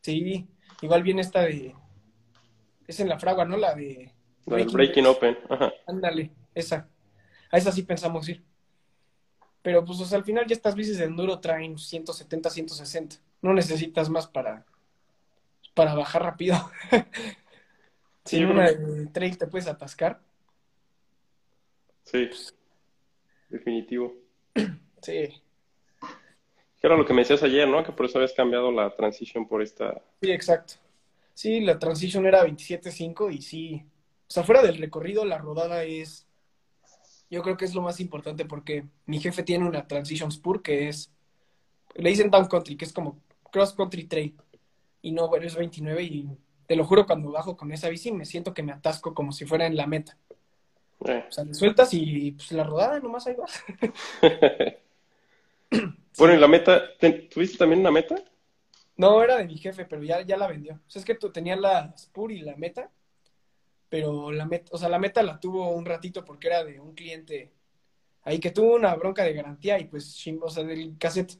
[0.00, 0.48] Sí,
[0.80, 1.76] igual viene esta de...
[2.88, 3.58] Es en la fragua, ¿no?
[3.58, 4.12] La de...
[4.46, 5.38] La Breaking, Open.
[5.48, 5.72] Ajá.
[5.86, 6.88] Ándale, esa.
[7.50, 8.42] A esa sí pensamos ir.
[9.60, 13.16] Pero pues, o sea, al final ya estas bicis de enduro traen 170, 160.
[13.42, 14.64] No necesitas más para,
[15.74, 16.56] para bajar rápido.
[18.24, 18.70] si en una
[19.12, 20.20] trail te puedes atascar.
[22.04, 22.28] Sí,
[23.48, 24.14] definitivo.
[25.02, 25.28] Sí.
[26.80, 27.82] Era lo que me decías ayer, ¿no?
[27.82, 30.00] Que por eso habías cambiado la transition por esta.
[30.20, 30.74] Sí, exacto.
[31.34, 33.84] Sí, la transition era 27.5 y sí.
[34.28, 36.26] O sea, fuera del recorrido, la rodada es.
[37.30, 40.88] Yo creo que es lo más importante porque mi jefe tiene una transition spur que
[40.88, 41.10] es.
[41.94, 44.36] Le dicen down country, que es como cross country trail.
[45.02, 46.28] Y no, bueno, es 29 y
[46.66, 49.46] te lo juro, cuando bajo con esa bici me siento que me atasco como si
[49.46, 50.16] fuera en la meta.
[51.06, 51.24] Eh.
[51.28, 53.62] O sea, le sueltas y pues la rodada nomás ahí vas.
[56.18, 56.82] bueno, ¿y la meta?
[57.30, 58.16] ¿Tuviste también una meta?
[58.96, 60.74] No, era de mi jefe, pero ya, ya la vendió.
[60.74, 62.90] O sea, es que tú tenías la Spur y la meta,
[63.88, 66.94] pero la meta, o sea, la meta la tuvo un ratito porque era de un
[66.94, 67.52] cliente
[68.22, 71.38] ahí que tuvo una bronca de garantía y pues, o sea, del cassette.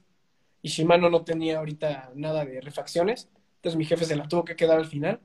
[0.62, 3.28] Y Shimano no tenía ahorita nada de refacciones.
[3.56, 5.20] Entonces mi jefe se la tuvo que quedar al final.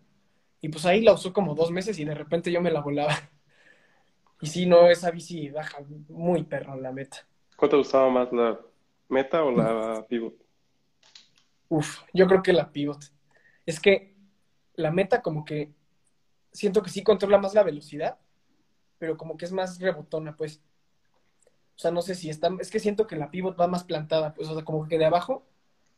[0.62, 3.16] Y pues ahí la usó como dos meses y de repente yo me la volaba.
[4.42, 7.26] Y si no, esa bici baja muy perro la meta.
[7.56, 8.60] ¿Cuál te gustaba más, la
[9.10, 10.36] meta o la pivot?
[11.70, 13.12] Uf, yo creo que la pivot.
[13.66, 14.16] Es que
[14.76, 15.74] la meta como que
[16.52, 18.18] siento que sí controla más la velocidad,
[19.00, 20.62] pero como que es más rebotona, pues.
[21.76, 24.34] O sea, no sé si está, es que siento que la pivot va más plantada,
[24.34, 25.46] pues, o sea, como que de abajo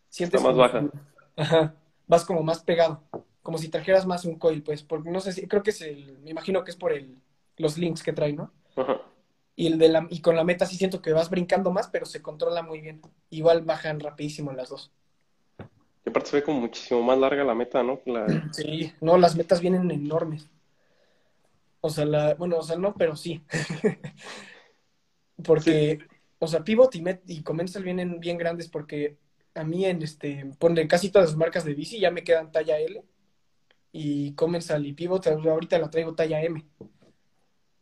[0.09, 0.41] sientes...
[0.41, 0.89] Está más baja.
[1.37, 1.75] ajá,
[2.05, 3.01] vas como más pegado,
[3.41, 6.19] como si trajeras más un coil, pues, porque no sé si, creo que es el,
[6.19, 7.21] me imagino que es por el,
[7.59, 8.51] los links que trae, ¿no?
[9.55, 12.05] Y, el de la, y con la meta sí siento que vas brincando más, pero
[12.05, 13.01] se controla muy bien.
[13.29, 14.91] Igual bajan rapidísimo las dos.
[16.05, 17.99] Y aparte se ve como muchísimo más larga la meta, ¿no?
[18.53, 20.49] Sí, no, las metas vienen enormes.
[21.81, 23.43] O sea, la, bueno, o sea, no, pero sí.
[25.43, 25.99] porque,
[26.39, 29.17] o sea, Pivot y, Met, y Comensal vienen bien grandes porque
[29.55, 32.79] a mí en este, pone casi todas las marcas de bici ya me quedan talla
[32.79, 33.03] L.
[33.91, 36.63] Y Comensal y Pivot ahorita la traigo talla M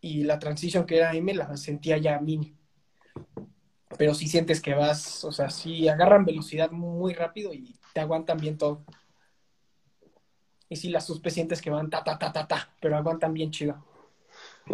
[0.01, 2.55] y la transición que era M la sentía ya mini.
[3.97, 8.37] Pero sí sientes que vas, o sea, sí agarran velocidad muy rápido y te aguantan
[8.37, 8.83] bien todo.
[10.69, 13.51] Y sí, las suspe sientes que van ta, ta, ta, ta, ta, pero aguantan bien
[13.51, 13.83] chido.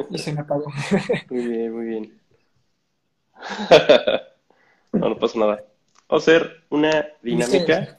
[0.09, 0.65] Y se me apagó.
[1.29, 2.21] Muy bien, muy bien.
[4.91, 5.63] no, no pasa nada.
[6.07, 7.97] Vamos a hacer una dinámica.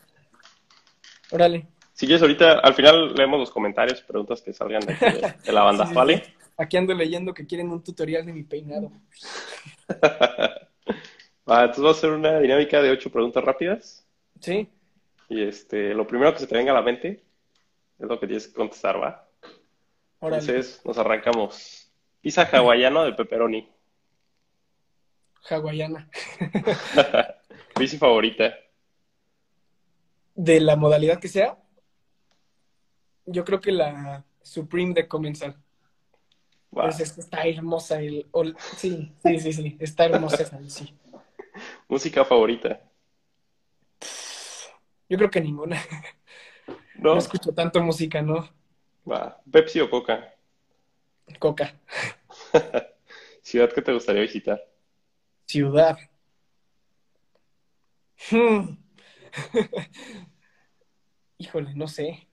[1.31, 1.69] Órale.
[1.93, 6.35] Si quieres, ahorita al final leemos los comentarios, preguntas que salgan de, la banda, ¿vale?
[6.57, 8.93] Aquí ando leyendo que quieren un tutorial de mi peinado.
[11.47, 14.07] Entonces vamos a hacer una dinámica de ocho preguntas rápidas.
[14.41, 14.69] Sí.
[15.29, 17.25] Y este, lo primero que se te venga a la mente,
[17.99, 19.29] Es lo que tienes que contestar, ¿va?
[20.21, 20.41] Órale.
[20.41, 21.93] Entonces nos arrancamos.
[22.21, 23.69] Pizza hawaiano de pepperoni.
[25.49, 26.09] Hawaiana.
[27.79, 28.55] Bici favorita.
[30.35, 31.59] De la modalidad que sea,
[33.27, 35.57] yo creo que la Supreme de Comensal.
[36.77, 36.89] Va.
[36.89, 38.01] Es, es que está hermosa.
[38.01, 38.27] El,
[38.77, 39.77] sí, sí, sí, sí.
[39.79, 40.93] Está hermosa esa bici.
[41.89, 42.81] Música favorita.
[45.09, 45.81] Yo creo que ninguna.
[46.97, 47.15] ¿No?
[47.15, 48.49] No escucho tanto música, ¿no?
[49.11, 49.41] Va.
[49.51, 50.35] Pepsi o Coca.
[51.39, 51.79] Coca.
[53.43, 54.63] Ciudad que te gustaría visitar.
[55.47, 55.99] Ciudad.
[58.31, 58.77] Hmm.
[61.39, 62.27] Híjole, no sé.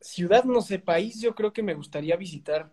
[0.00, 2.70] Ciudad, no sé, país, yo creo que me gustaría visitar.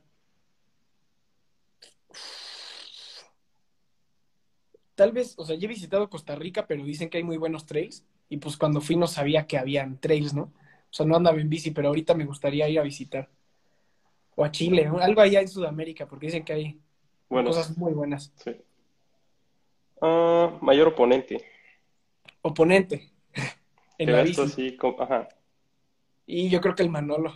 [4.95, 7.65] Tal vez, o sea, ya he visitado Costa Rica, pero dicen que hay muy buenos
[7.65, 8.05] trails.
[8.29, 10.43] Y pues cuando fui no sabía que habían trails, ¿no?
[10.43, 13.29] O sea, no andaba en bici, pero ahorita me gustaría ir a visitar.
[14.35, 14.99] O a Chile, ¿no?
[14.99, 16.79] algo allá en Sudamérica, porque dicen que hay
[17.29, 18.31] Bueno, cosas muy buenas.
[18.35, 18.55] sí.
[20.01, 21.45] Ah, mayor oponente.
[22.41, 23.11] Oponente
[23.99, 24.77] en la bici.
[24.99, 25.27] Ajá.
[26.29, 27.33] Y yo creo que el Manolo.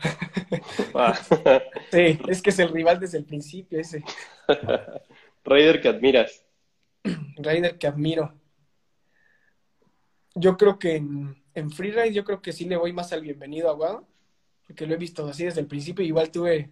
[0.96, 1.18] Va.
[1.92, 4.04] Sí, es que es el rival desde el principio, ese
[5.44, 6.46] Raider que admiras.
[7.38, 8.34] Raider que admiro.
[10.36, 13.70] Yo creo que en, en Freeride, yo creo que sí le voy más al bienvenido
[13.70, 14.08] a Guado,
[14.68, 16.06] porque lo he visto así desde el principio.
[16.06, 16.70] Igual tuve,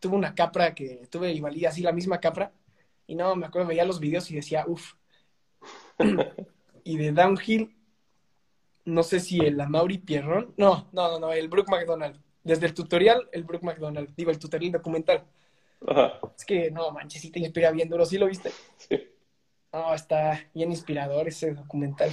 [0.00, 2.52] tuve una capra que tuve y así la misma capra.
[3.06, 4.94] Y no, me acuerdo, veía los videos y decía, uff.
[6.84, 7.77] y de Downhill,
[8.88, 10.54] no sé si el Amaury Pierron.
[10.56, 12.20] No, no, no, no, el Brooke McDonald.
[12.42, 14.14] Desde el tutorial, el Brooke McDonald.
[14.16, 15.24] Digo, el tutorial documental.
[15.86, 16.18] Ajá.
[16.36, 18.06] Es que, no, manches, sí te inspira bien duro.
[18.06, 18.50] ¿Sí lo viste?
[18.76, 18.98] Sí.
[19.72, 22.10] No, está bien inspirador ese documental.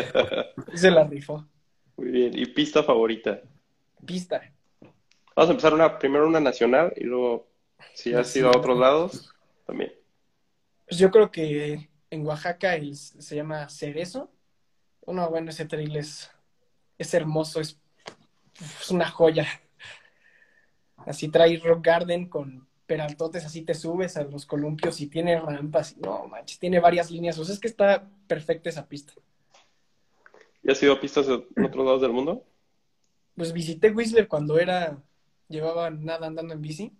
[0.74, 1.44] Se la rifó.
[1.96, 2.38] Muy bien.
[2.38, 3.40] ¿Y pista favorita?
[4.06, 4.40] Pista.
[5.34, 7.48] Vamos a empezar una, primero una nacional y luego,
[7.94, 9.34] si has ido a otros lados,
[9.66, 9.92] también.
[10.86, 14.30] Pues yo creo que en Oaxaca el- se llama Cerezo.
[15.06, 16.30] No, bueno, ese trail es,
[16.98, 17.78] es hermoso, es,
[18.80, 19.46] es una joya.
[20.96, 25.96] Así trae Rock Garden con peraltotes, así te subes a los columpios y tiene rampas.
[25.98, 27.38] No, manches, tiene varias líneas.
[27.38, 29.12] O sea, es que está perfecta esa pista.
[30.62, 32.44] ¿Y has ido a pistas en otros lados del mundo?
[33.36, 35.02] Pues visité Whistler cuando era,
[35.48, 36.92] llevaba nada andando en bici.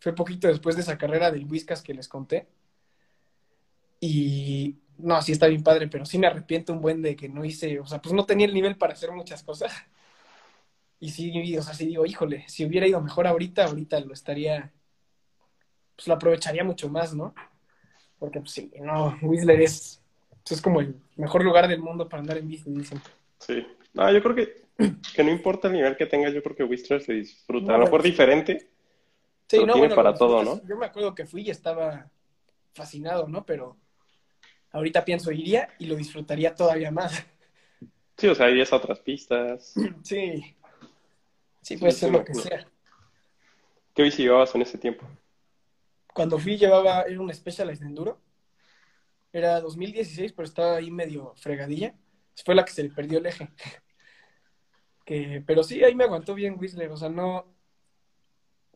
[0.00, 2.48] Fue poquito después de esa carrera del Whiskas que les conté.
[4.00, 7.44] Y no, sí está bien padre, pero sí me arrepiento un buen de que no
[7.44, 9.72] hice, o sea, pues no tenía el nivel para hacer muchas cosas.
[11.00, 14.72] Y sí, o sea, sí digo, híjole, si hubiera ido mejor ahorita, ahorita lo estaría,
[15.94, 17.32] pues lo aprovecharía mucho más, ¿no?
[18.18, 20.02] Porque pues sí, no, Whistler es,
[20.42, 23.00] pues, es como el mejor lugar del mundo para andar en bici, dicen.
[23.38, 23.64] Sí.
[23.94, 24.64] No, yo creo que,
[25.14, 27.66] que no importa el nivel que tengas, yo creo que Whistler se disfruta.
[27.68, 28.68] No, a lo mejor bueno, diferente,
[29.48, 30.68] Sí, Pero no, tiene bueno, para lo todo, disfrutas.
[30.68, 32.10] Yo me acuerdo que fui y estaba
[32.74, 33.46] fascinado, ¿no?
[33.46, 33.78] Pero
[34.72, 37.26] ahorita pienso, iría y lo disfrutaría todavía más.
[38.16, 39.74] sí, o sea, irías a otras pistas.
[40.02, 40.56] Sí.
[41.62, 42.66] Sí, puede Sí, ser lo que sea.
[43.94, 45.06] ¿Qué bici llevabas en ese tiempo?
[46.12, 48.20] Cuando fui llevaba, era un Specialized Enduro.
[49.32, 51.94] Era 2016, pero estaba ahí medio fregadilla.
[52.44, 53.48] Fue la que se le perdió el eje.
[55.04, 56.90] Que, pero sí, ahí me aguantó bien Whistler.
[56.92, 57.46] O sea, no.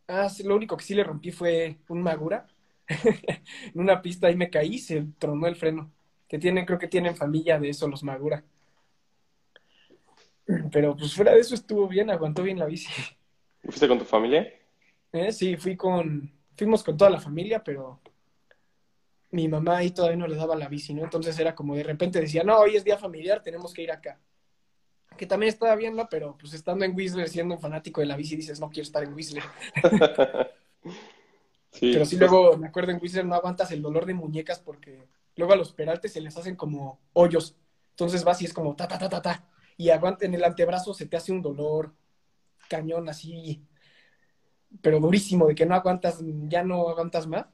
[0.06, 2.46] Ah, sí, lo único que sí le rompí fue un Magura.
[3.74, 5.90] en una pista ahí me caí y se tronó el freno.
[6.28, 8.42] Que tienen, creo que tienen familia de eso, los Magura.
[10.70, 12.88] Pero pues fuera de eso estuvo bien, aguantó bien la bici.
[13.62, 14.52] ¿Fuiste con tu familia?
[15.12, 18.00] Eh, Sí, fui con, fuimos con toda la familia, pero
[19.30, 21.04] mi mamá ahí todavía no le daba la bici, ¿no?
[21.04, 24.20] Entonces era como de repente decía, no, hoy es día familiar, tenemos que ir acá.
[25.16, 26.08] Que también estaba bien, ¿no?
[26.08, 29.04] Pero pues estando en Whistler, siendo un fanático de la bici, dices, no quiero estar
[29.04, 29.44] en Whistler.
[31.82, 34.60] Sí, Pero sí pues, luego, me acuerdo en Whistler no aguantas el dolor de muñecas
[34.60, 37.56] porque luego a los peraltes se les hacen como hoyos.
[37.90, 39.48] Entonces vas y es como ta, ta, ta, ta, ta.
[39.76, 41.92] Y aguanta, en el antebrazo se te hace un dolor
[42.68, 43.66] cañón así,
[44.80, 47.46] pero durísimo, de que no aguantas, ya no aguantas más.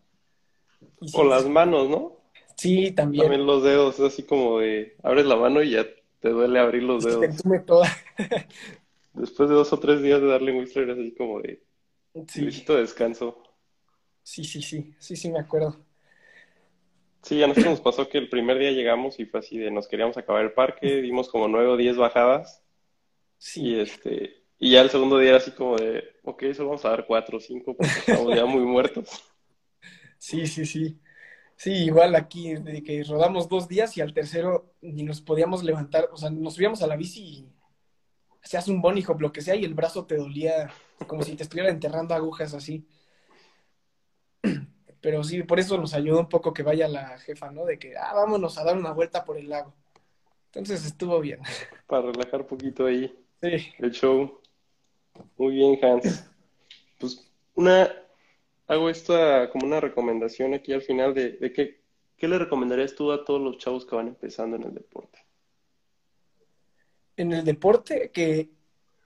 [1.00, 2.18] Y sí, Con las manos, ¿no?
[2.54, 3.22] sí, también.
[3.22, 5.86] También los dedos, es así como de abres la mano y ya
[6.20, 7.64] te duele abrir los te dedos.
[7.64, 7.88] toda.
[9.14, 11.66] Después de dos o tres días de darle Whistler, es así como de
[12.26, 13.42] Sí, necesito descanso.
[14.30, 15.84] Sí, sí, sí, sí, sí, me acuerdo.
[17.22, 19.88] Sí, a nosotros nos pasó que el primer día llegamos y fue así de nos
[19.88, 22.64] queríamos acabar el parque, dimos como nueve o diez bajadas
[23.58, 26.84] y Sí, este y ya el segundo día era así como de, ok, solo vamos
[26.86, 29.22] a dar cuatro o cinco porque estamos ya muy muertos.
[30.18, 31.00] sí, sí, sí.
[31.56, 36.08] Sí, igual aquí, de que rodamos dos días y al tercero ni nos podíamos levantar,
[36.12, 37.52] o sea, nos subíamos a la bici y
[38.42, 40.70] hacías un bunny hop, lo que sea, y el brazo te dolía
[41.08, 42.86] como si te estuviera enterrando agujas así.
[45.00, 47.64] Pero sí, por eso nos ayudó un poco que vaya la jefa, ¿no?
[47.64, 49.72] De que, ah, vámonos a dar una vuelta por el lago.
[50.46, 51.40] Entonces estuvo bien.
[51.87, 53.72] Para relajar un poquito ahí Sí.
[53.78, 54.40] el show.
[55.37, 56.28] Muy bien, Hans.
[56.98, 57.88] Pues una,
[58.66, 61.80] hago esta como una recomendación aquí al final de, de qué,
[62.16, 65.24] qué le recomendarías tú a todos los chavos que van empezando en el deporte.
[67.16, 68.50] En el deporte, que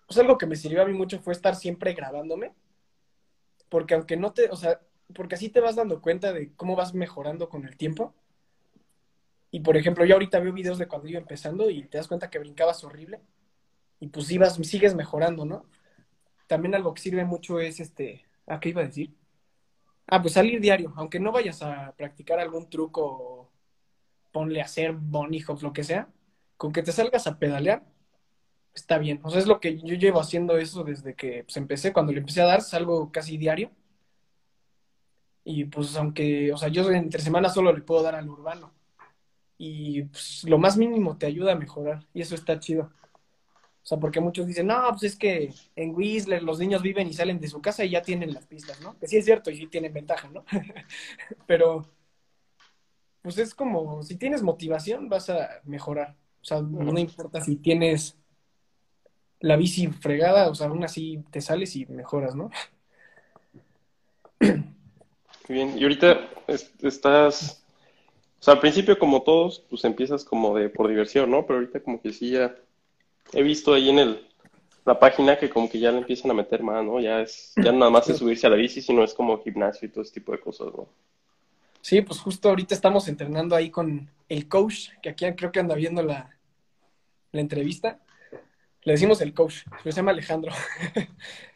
[0.07, 2.55] pues algo que me sirvió a mí mucho fue estar siempre grabándome.
[3.69, 4.81] Porque aunque no te, o sea,
[5.13, 8.15] porque así te vas dando cuenta de cómo vas mejorando con el tiempo.
[9.51, 12.31] Y por ejemplo, yo ahorita veo videos de cuando iba empezando y te das cuenta
[12.31, 13.21] que brincabas horrible.
[14.01, 15.67] Y pues ibas, sigues mejorando, ¿no?
[16.47, 18.25] También algo que sirve mucho es este.
[18.47, 19.15] ¿A qué iba a decir?
[20.07, 20.93] Ah, pues salir diario.
[20.97, 23.51] Aunque no vayas a practicar algún truco,
[24.33, 26.09] ponle a hacer bunny lo que sea.
[26.57, 27.85] Con que te salgas a pedalear,
[28.75, 29.21] está bien.
[29.23, 31.93] O sea, es lo que yo llevo haciendo eso desde que pues, empecé.
[31.93, 33.71] Cuando le empecé a dar, salgo casi diario.
[35.45, 38.73] Y pues aunque, o sea, yo entre semana solo le puedo dar al urbano.
[39.59, 42.07] Y pues lo más mínimo te ayuda a mejorar.
[42.15, 42.85] Y eso está chido.
[42.85, 47.13] O sea, porque muchos dicen, no, pues es que en Whistler los niños viven y
[47.13, 48.97] salen de su casa y ya tienen las pistas, ¿no?
[48.99, 50.45] Que sí es cierto y sí tienen ventaja, ¿no?
[51.47, 51.89] Pero,
[53.23, 56.17] pues es como, si tienes motivación, vas a mejorar.
[56.41, 58.17] O sea, no importa si tienes
[59.41, 62.51] la bici fregada, o sea, aún así te sales y mejoras, ¿no?
[65.49, 67.63] Bien, y ahorita es- estás,
[68.41, 71.47] o sea, al principio como todos, pues empiezas como de por diversión, ¿no?
[71.47, 72.55] Pero ahorita como que sí ya
[73.33, 74.29] he visto ahí en el,
[74.85, 77.01] la página que como que ya le empiezan a meter más, ¿no?
[77.01, 79.91] Ya es, ya nada más es subirse a la bici, sino es como gimnasio y
[79.91, 80.89] todo ese tipo de cosas, ¿no?
[81.81, 85.75] Sí, pues justo ahorita estamos entrenando ahí con el coach, que aquí creo que anda
[85.75, 86.37] viendo la,
[87.33, 87.99] la entrevista.
[88.85, 90.53] Le decimos el coach, se llama Alejandro.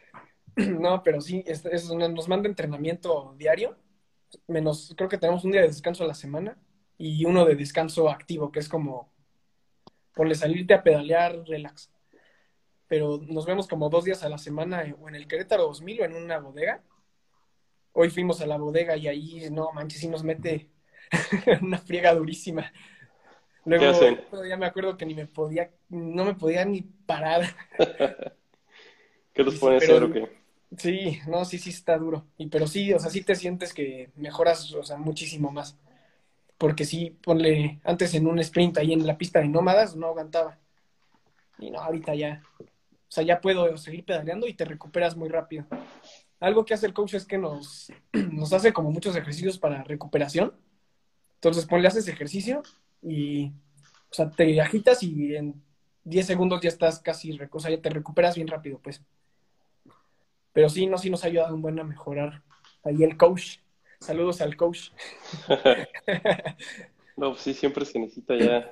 [0.80, 3.76] No, pero sí, es- es- nos manda entrenamiento diario,
[4.48, 6.58] menos creo que tenemos un día de descanso a la semana
[6.98, 9.12] y uno de descanso activo, que es como
[10.14, 11.90] ponle salirte a pedalear, relax.
[12.88, 16.00] Pero nos vemos como dos días a la semana eh, o en el Querétaro 2000
[16.00, 16.82] o en una bodega.
[17.92, 20.70] Hoy fuimos a la bodega y ahí, no manches, sí nos mete
[21.62, 22.72] una friega durísima.
[23.64, 23.84] Luego,
[24.48, 27.42] ya me acuerdo que ni me podía, no me podía ni parar.
[29.34, 30.45] ¿Qué los pero- hacer o qué?
[30.76, 32.26] Sí, no, sí, sí está duro.
[32.36, 35.78] Y pero sí, o sea, sí te sientes que mejoras, o sea, muchísimo más.
[36.58, 40.58] Porque sí, ponle, antes en un sprint ahí en la pista de nómadas, no aguantaba.
[41.58, 42.42] Y no, ahorita ya.
[42.60, 42.64] O
[43.08, 45.66] sea, ya puedo seguir pedaleando y te recuperas muy rápido.
[46.40, 47.92] Algo que hace el coach es que nos,
[48.32, 50.54] nos hace como muchos ejercicios para recuperación.
[51.36, 52.62] Entonces, ponle, haces ejercicio
[53.02, 53.48] y,
[54.10, 55.62] o sea, te agitas y en
[56.04, 59.02] 10 segundos ya estás casi, o sea, ya te recuperas bien rápido, pues.
[60.56, 62.42] Pero sí, no, sí nos ha ayudado un buen a mejorar.
[62.82, 63.58] Ahí el coach.
[64.00, 64.88] Saludos al coach.
[67.18, 68.70] No, pues sí, siempre se necesita ya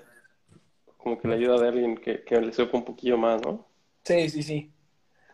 [0.99, 3.67] como que la ayuda de alguien que, que le sepa un poquillo más, ¿no?
[4.03, 4.71] Sí, sí, sí.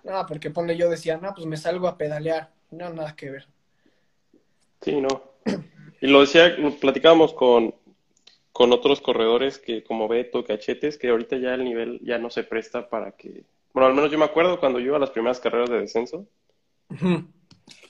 [0.05, 2.53] No, porque ponle yo decía, no, pues me salgo a pedalear.
[2.71, 3.49] No, nada que ver.
[4.81, 5.09] Sí, no.
[6.01, 7.75] Y lo decía, platicábamos con,
[8.53, 12.45] con otros corredores que como Beto, Cachetes, que ahorita ya el nivel ya no se
[12.45, 15.41] presta para que, bueno, al menos yo me acuerdo cuando yo iba a las primeras
[15.41, 16.27] carreras de descenso,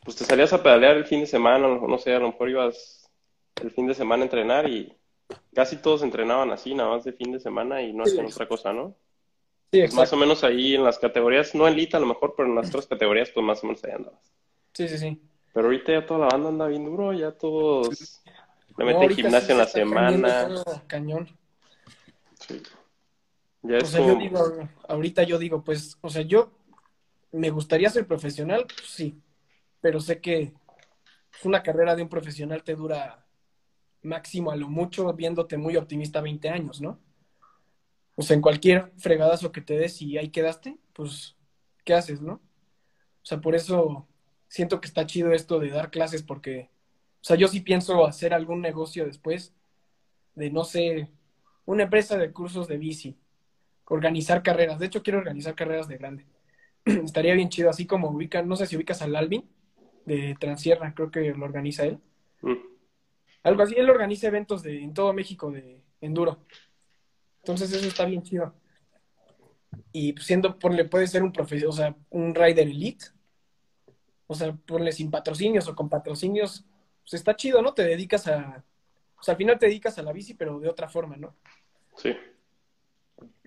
[0.05, 3.09] Pues te salías a pedalear el fin de semana, no sé, a lo mejor ibas
[3.63, 4.93] el fin de semana a entrenar y
[5.55, 8.13] casi todos entrenaban así, nada más de fin de semana y no Sí.
[8.13, 8.97] hacían otra cosa, ¿no?
[9.73, 10.17] Sí, Pues más exacto.
[10.17, 12.87] o menos ahí en las categorías, no elite a lo mejor, pero en las otras
[12.87, 14.33] categorías, pues más o menos ahí andabas.
[14.73, 15.21] Sí, sí, sí.
[15.53, 18.33] Pero ahorita ya toda la banda anda bien duro, ya todos le
[18.79, 20.49] No, meten ahorita gimnasio sí en la semana.
[20.87, 21.29] cañón.
[22.47, 22.63] Sí.
[23.63, 24.41] Ya O sea, yo digo,
[24.89, 26.51] ahorita yo digo, pues, o sea, yo
[27.33, 29.21] me gustaría ser profesional, pues sí,
[29.81, 30.53] pero sé que
[31.45, 33.27] una carrera de un profesional te dura
[34.03, 36.99] máximo a lo mucho, viéndote muy optimista 20 años, ¿no?
[38.17, 41.37] O sea, en cualquier fregadazo que te des y ahí quedaste, pues,
[41.85, 42.35] ¿qué haces, no?
[42.35, 44.09] O sea, por eso
[44.49, 46.71] siento que está chido esto de dar clases porque,
[47.21, 49.55] o sea, yo sí pienso hacer algún negocio después
[50.35, 51.11] de, no sé,
[51.65, 53.17] una empresa de cursos de bici,
[53.87, 54.79] organizar carreras.
[54.79, 56.27] De hecho, quiero organizar carreras de grande.
[57.05, 59.49] Estaría bien chido, así como ubican, no sé si ubicas al Alvin
[60.05, 61.99] de Transierra, creo que lo organiza él.
[62.43, 62.57] mm,
[63.45, 66.45] Algo así, él organiza eventos de, en todo México de enduro.
[67.43, 68.55] Entonces eso está bien chido.
[69.93, 73.07] Y pues, siendo, ponle, puede ser un profe, o sea, un rider elite.
[74.27, 76.65] O sea, ponle sin patrocinios o con patrocinios.
[77.03, 77.75] Pues está chido, ¿no?
[77.75, 78.65] Te dedicas a.
[79.19, 81.35] O sea, al final te dedicas a la bici, pero de otra forma, ¿no?
[81.97, 82.17] sí.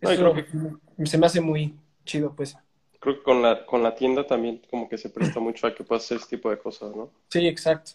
[0.01, 1.75] Eso creo se me hace muy,
[2.05, 2.55] chido, pues.
[3.04, 5.84] Creo que con la, con la tienda también como que se presta mucho a que
[5.84, 7.12] puedas hacer este tipo de cosas, ¿no?
[7.30, 7.91] Sí, exacto.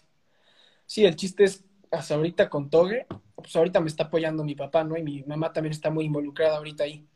[0.85, 4.83] Sí, el chiste es, hasta ahorita con Toge, pues ahorita me está apoyando mi papá,
[4.83, 4.95] ¿no?
[4.95, 7.07] Y mi mamá también está muy involucrada ahorita ahí.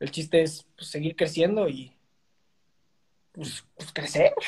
[0.00, 1.92] El chiste es pues, seguir creciendo y
[3.32, 4.32] pues, pues crecer.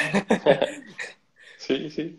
[1.59, 2.19] Sí, sí.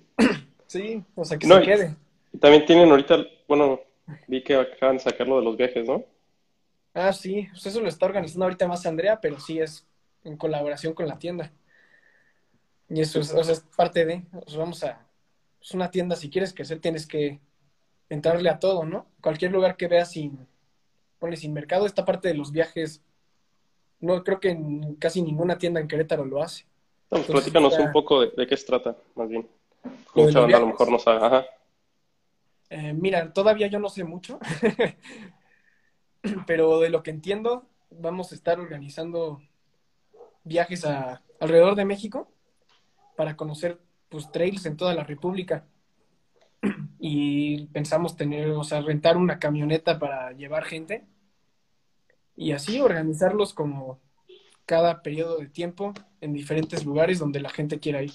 [0.67, 1.95] Sí, o sea, que No, se quede.
[2.31, 3.81] Y también tienen ahorita, bueno,
[4.27, 6.05] vi que acaban de sacarlo de los viajes, ¿no?
[6.93, 9.87] Ah, sí, pues eso lo está organizando ahorita más Andrea, pero sí es
[10.23, 11.51] en colaboración con la tienda.
[12.89, 15.05] Y eso es, o sea, es parte de, o sea, vamos a,
[15.61, 17.39] es una tienda, si quieres crecer tienes que
[18.09, 19.05] entrarle a todo, ¿no?
[19.21, 20.45] Cualquier lugar que veas sin,
[21.19, 23.01] ponle sin mercado, esta parte de los viajes,
[23.99, 26.65] no creo que en casi ninguna tienda en Querétaro lo hace.
[26.65, 26.69] No,
[27.17, 29.47] pues Entonces, platícanos ya- un poco de, de qué se trata, más bien.
[30.13, 31.25] Mucha banda a lo mejor no sabe.
[31.25, 31.45] Ajá.
[32.69, 34.39] Eh, mira, todavía yo no sé mucho,
[36.47, 39.41] pero de lo que entiendo, vamos a estar organizando
[40.43, 42.31] viajes a alrededor de México
[43.15, 43.79] para conocer
[44.09, 45.65] pues trails en toda la República.
[47.03, 51.03] Y pensamos tener, o sea, rentar una camioneta para llevar gente
[52.35, 53.99] y así organizarlos como
[54.67, 58.11] cada periodo de tiempo en diferentes lugares donde la gente quiera ir.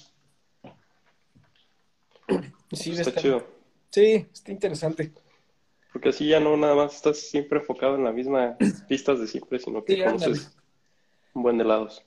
[2.71, 3.47] Sí, Está está- chido.
[3.89, 5.13] sí, está interesante.
[5.93, 8.57] Porque así ya no nada más estás siempre enfocado en la misma
[8.87, 10.19] pistas de siempre, sino que Sí, ándale.
[10.33, 10.57] conoces
[11.33, 12.05] un buen de lados.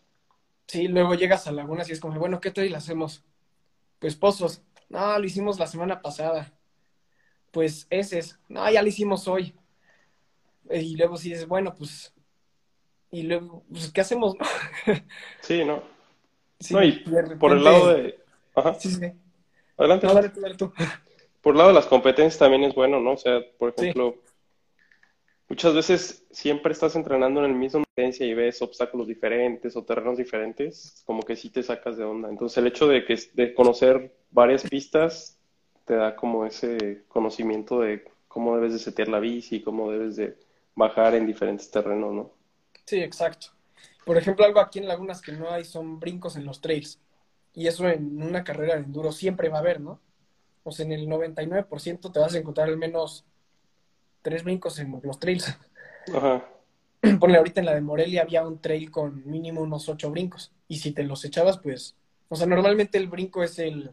[0.71, 3.25] Sí, luego llegas a Lagunas y es como, bueno, ¿qué trail hacemos?
[3.99, 4.63] Pues pozos.
[4.89, 6.53] No, lo hicimos la semana pasada.
[7.51, 9.53] Pues ese No, ya lo hicimos hoy.
[10.71, 12.15] Y luego sí dices, bueno, pues.
[13.11, 14.37] Y luego, pues, ¿qué hacemos?
[15.41, 15.83] Sí, ¿no?
[16.61, 16.93] Sí, No, y
[17.41, 18.21] por el lado de...
[18.55, 19.13] Ajá, Sí, sí.
[19.77, 20.07] adelante.
[20.07, 20.73] No, dale tú, dale tú.
[21.41, 23.15] Por el lado de las competencias también es bueno, ¿no?
[23.15, 23.93] O sea, por Sí.
[25.51, 30.17] Muchas veces siempre estás entrenando en el mismo competencia y ves obstáculos diferentes o terrenos
[30.17, 32.29] diferentes, como que sí te sacas de onda.
[32.31, 35.37] Entonces, el hecho de que de conocer varias pistas
[35.85, 40.39] te da como ese conocimiento de cómo debes de setear la bici, cómo debes de
[40.77, 42.31] bajar en diferentes terrenos, ¿no?
[42.87, 43.49] Sí, exacto.
[44.07, 47.01] Por ejemplo, algo aquí en Lagunas que no hay son brincos en los trails.
[47.53, 50.01] Y eso en una carrera de enduro siempre va a haber, ¿no?
[50.63, 53.25] O sea, en el 99% te vas a encontrar al menos
[54.23, 55.57] tres brincos en los trails.
[56.15, 56.45] Ajá,
[57.21, 60.53] Ponle ahorita en la de Morelia había un trail con mínimo unos ocho brincos.
[60.69, 61.97] Y si te los echabas, pues.
[62.29, 63.93] O sea, normalmente el brinco es el.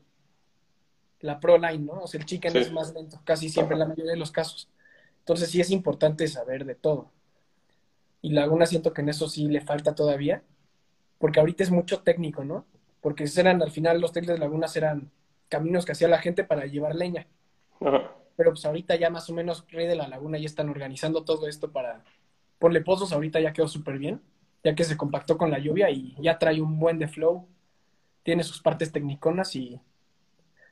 [1.21, 2.01] La Pro Line, ¿no?
[2.03, 2.57] O sea, el chicken Sí.
[2.59, 4.69] es más lento, casi siempre en la mayoría de los casos.
[5.19, 7.09] Entonces sí es importante saber de todo.
[8.21, 10.43] Y Laguna siento que en eso sí le falta todavía.
[11.17, 12.65] Porque ahorita es mucho técnico, ¿no?
[13.01, 15.09] Porque eran, al final, los trails de Lagunas eran
[15.49, 17.25] caminos que hacía la gente para llevar leña.
[17.81, 18.11] ajá.
[18.37, 21.47] Pero pues ahorita ya más o menos Rey de la Laguna ya están organizando todo
[21.47, 22.05] esto para...
[22.59, 24.21] Ponle pozos, ahorita ya quedó súper bien,
[24.63, 27.47] ya que se compactó con la lluvia y ya trae un buen de flow,
[28.23, 29.79] tiene sus partes tecniconas y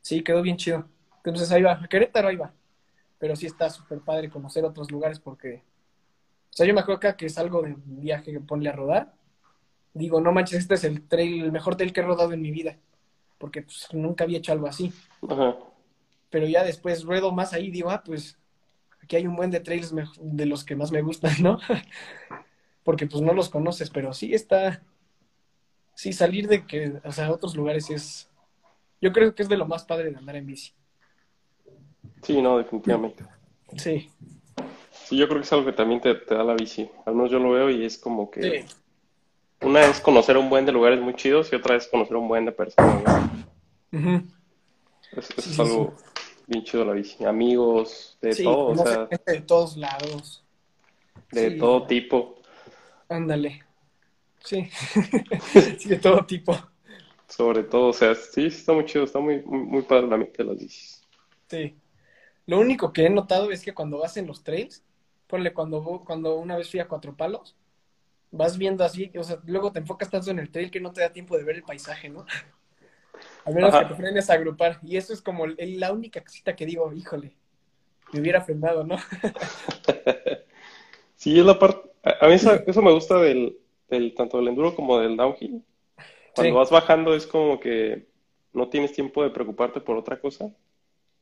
[0.01, 0.85] sí, quedó bien chido.
[1.23, 2.53] Entonces ahí va, Querétaro ahí va,
[3.19, 5.63] pero sí está súper padre conocer otros lugares porque...
[6.51, 9.13] O sea, yo me acuerdo acá que salgo de un viaje que ponle a rodar,
[9.93, 12.51] digo, no manches, este es el trail, el mejor trail que he rodado en mi
[12.51, 12.77] vida,
[13.37, 14.93] porque pues nunca había hecho algo así
[15.29, 15.55] Ajá.
[16.35, 18.37] Pero ya después ruedo más ahí y digo, ah, pues
[19.01, 21.59] aquí hay un buen de trails de los que más me gustan, ¿no?
[22.83, 24.83] Porque pues no los conoces, pero sí está,
[25.93, 28.29] sí salir de que, o sea, a otros lugares es,
[28.99, 30.73] yo creo que es de lo más padre de andar en bici.
[32.21, 33.23] Sí, no, definitivamente.
[33.77, 34.11] Sí,
[35.05, 36.91] Sí, yo creo que es algo que también te, te da la bici.
[37.05, 38.75] Al menos yo lo veo y es como que sí,
[39.61, 42.43] una es conocer un buen de lugares muy chidos y otra es conocer un buen
[42.43, 43.97] de personas, ¿no?
[43.97, 44.35] Ujú.
[45.17, 45.93] Es, Sí, es sí, algo
[46.47, 47.23] bien chido la bici.
[47.25, 50.45] Amigos, de Sí, todo, o sea, de todos lados,
[51.31, 51.51] de Sí.
[51.51, 52.41] todo tipo.
[53.09, 53.65] ándale,
[54.43, 54.69] sí,
[55.79, 56.53] sí, de todo tipo,
[57.27, 60.43] Sobre todo, o sea, sí, está muy chido, está muy, muy, muy padre la mente
[60.43, 61.01] de las bicis.
[61.49, 61.75] sí.
[62.47, 64.83] Lo único que he notado es que cuando vas en los trails,
[65.27, 67.57] ponle cuando, cuando una vez fui a Cuatro Palos,
[68.31, 71.01] vas viendo así, o sea, luego te enfocas tanto en el trail que no te
[71.01, 72.25] da tiempo de ver el paisaje, ¿no?
[73.45, 73.83] A menos Ajá.
[73.83, 74.79] que te frenes a agrupar.
[74.83, 77.33] Y eso es como la única cosita que digo, híjole,
[78.11, 78.97] me hubiera frenado, ¿no?
[81.15, 83.57] Sí, es la parte, a, mí eso, eso me gusta del,
[83.89, 85.63] del, tanto del enduro como del downhill.
[86.35, 86.57] Cuando Sí.
[86.57, 88.07] vas bajando es como que
[88.53, 90.45] no tienes tiempo de preocuparte por otra cosa.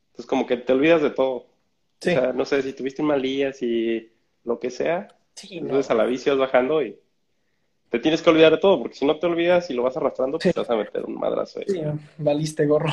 [0.08, 1.46] Entonces como que te olvidas de todo.
[2.00, 4.12] Sí, O sea, no sé, si tuviste un mal día, si
[4.44, 5.68] lo que sea, sí, no.
[5.68, 6.98] entonces a la bici vas bajando y
[7.94, 10.36] te tienes que olvidar de todo, porque si no te olvidas y lo vas arrastrando,
[10.38, 10.52] pues Sí.
[10.52, 11.66] te vas a meter un madrazo ahí.
[11.68, 11.80] Sí,
[12.18, 12.90] valiste gorro.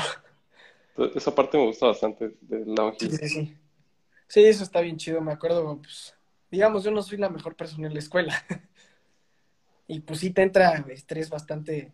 [1.16, 3.12] Esa parte me gusta bastante del Sí, downhill.
[3.18, 3.58] sí, sí.
[4.28, 6.16] Sí, eso está bien chido, me acuerdo, pues,
[6.52, 8.36] digamos, yo no soy la mejor persona en la escuela.
[9.88, 11.91] Y pues sí te entra estrés bastante.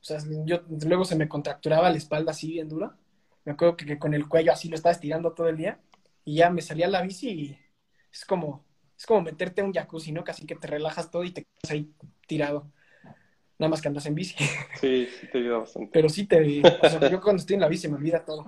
[0.00, 2.96] O sea, yo luego se me contracturaba la espalda así bien dura.
[3.44, 5.80] Me acuerdo que, que con el cuello así lo estaba estirando todo el día.
[6.24, 7.58] Y ya me salía la bici y
[8.12, 8.66] es como,
[9.00, 10.22] es como meterte a un jacuzzi, ¿no?
[10.22, 11.90] Casi que te relajas todo y te quedas ahí
[12.26, 12.70] tirado.
[13.58, 14.34] Nada más que andas en bici.
[14.78, 15.88] Sí, sí te ayuda bastante.
[15.90, 16.60] Pero sí te.
[16.60, 18.44] O sea, yo cuando estoy en la bici me olvida todo.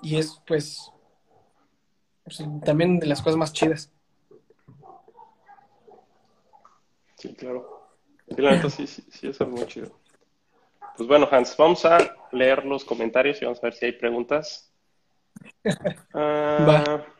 [0.00, 0.92] Y es, pues.
[2.22, 3.92] pues, también de las cosas más chidas.
[7.16, 7.96] Sí, claro.
[8.28, 9.90] Sí, la neta sí, sí, sí, es algo muy chido.
[10.96, 11.98] Pues bueno, Hans, vamos a
[12.30, 14.72] leer los comentarios y vamos a ver si hay preguntas.
[16.14, 17.17] Ah, Va.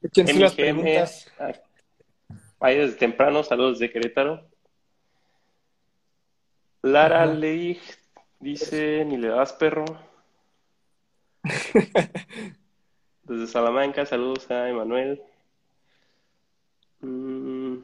[0.00, 1.30] Las MGM, preguntas.
[1.38, 1.52] ah,
[2.60, 4.48] ahí desde temprano, saludos de Querétaro.
[6.82, 7.26] Lara.
[7.26, 7.80] Leigh
[8.38, 9.84] dice, ni le das perro.
[13.24, 15.22] Desde Salamanca, saludos a Emanuel.
[17.00, 17.78] Mm.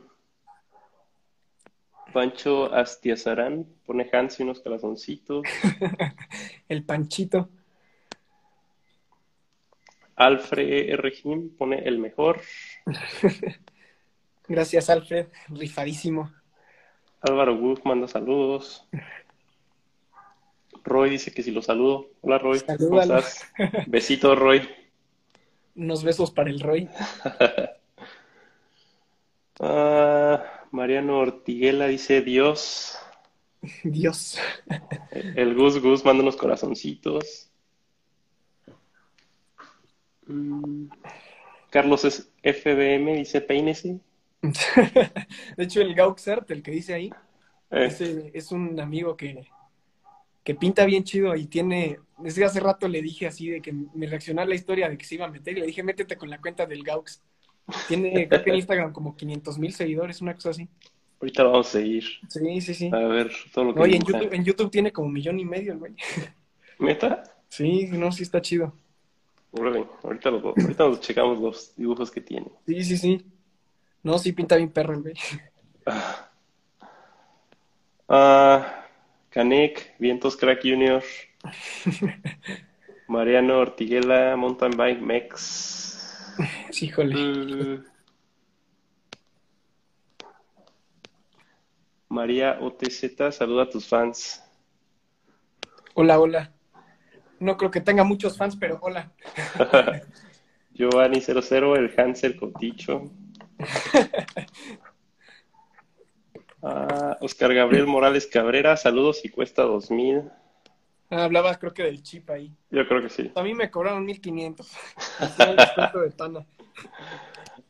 [2.12, 5.46] Pancho Astiazarán pone Hans y unos corazoncitos.
[6.68, 7.50] El panchito.
[10.16, 11.10] Alfred R.
[11.12, 12.40] Jim pone el mejor.
[14.48, 15.26] Gracias, Alfred.
[15.48, 16.32] Rifadísimo.
[17.20, 18.86] Álvaro Wood manda saludos.
[20.84, 22.10] Roy dice que si lo saludo.
[22.22, 23.44] Hola Roy, ¿cómo estás?
[23.86, 24.68] Besito Roy.
[25.74, 26.88] Unos besos para el Roy.
[29.58, 32.98] Ah, Mariano Ortiguela dice Dios.
[33.84, 34.38] Dios.
[35.10, 37.50] El Gus Gus manda unos corazoncitos.
[40.26, 40.88] Mm,
[41.70, 44.00] Carlos es FBM dice peínese.
[45.56, 47.10] De hecho, el Gauxert, el que dice ahí,
[47.70, 49.46] Eh, es un amigo que,
[50.44, 52.00] que pinta bien chido y tiene.
[52.18, 55.04] Desde hace rato le dije así de que me reaccionó a la historia de que
[55.04, 57.22] se iba a meter y le dije, métete con la cuenta del Gaux.
[57.86, 60.68] Tiene, creo que en Instagram como 500 mil seguidores, una cosa así.
[61.20, 62.04] ahorita lo vamos a seguir.
[62.28, 62.90] Sí, sí, sí.
[62.92, 64.04] A ver todo lo que Oye, en.
[64.04, 65.94] YouTube, en YouTube tiene como un millón y medio el güey.
[66.78, 67.22] ¿Meta?
[67.48, 68.74] Sí, no, sí está chido.
[69.58, 72.46] Órale, ahorita, lo- ahorita nos checamos los dibujos que tiene.
[72.66, 73.26] Sí, sí, sí.
[74.02, 75.14] No, sí pinta bien perro el güey.
[78.08, 78.84] Ah,
[79.30, 81.02] Canek, Vientos Crack Junior.
[83.08, 86.34] Mariano Ortiguela, Mountain Bike Mex.
[86.70, 87.80] Sí, híjole.
[92.08, 94.42] María OTZ, saluda a tus fans.
[95.94, 96.52] Hola, hola.
[97.40, 99.12] No creo que tenga muchos fans, pero hola.
[100.74, 103.10] Giovanni00, el Hansel Coticho.
[106.62, 110.22] Ah, Oscar Gabriel Morales Cabrera, saludos y cuesta 2000.
[111.10, 112.52] Ah, Hablabas creo que del chip ahí.
[112.70, 113.30] Yo creo que sí.
[113.36, 114.72] A mí me cobraron 1500.
[115.20, 116.46] Hacía el descuento de Tana.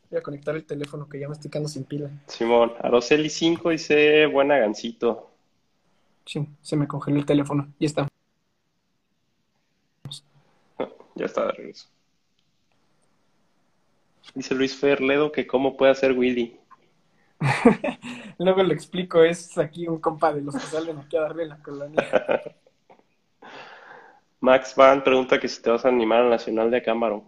[0.08, 2.08] Voy a conectar el teléfono que ya me estoy quedando sin pila.
[2.26, 5.30] Simón, Aroceli 5 dice, buena gancito.
[6.24, 7.68] Sí, se me congeló el teléfono.
[7.78, 8.08] Y está.
[11.16, 11.88] Ya está de regreso.
[14.34, 16.60] Dice Luis Ferledo que cómo puede hacer Willy.
[18.38, 21.58] Luego lo explico, es aquí un compa de los que salen aquí a darle la
[21.58, 22.02] colonia.
[24.40, 27.24] Max Van pregunta que si te vas a animar al Nacional de Acámbaro.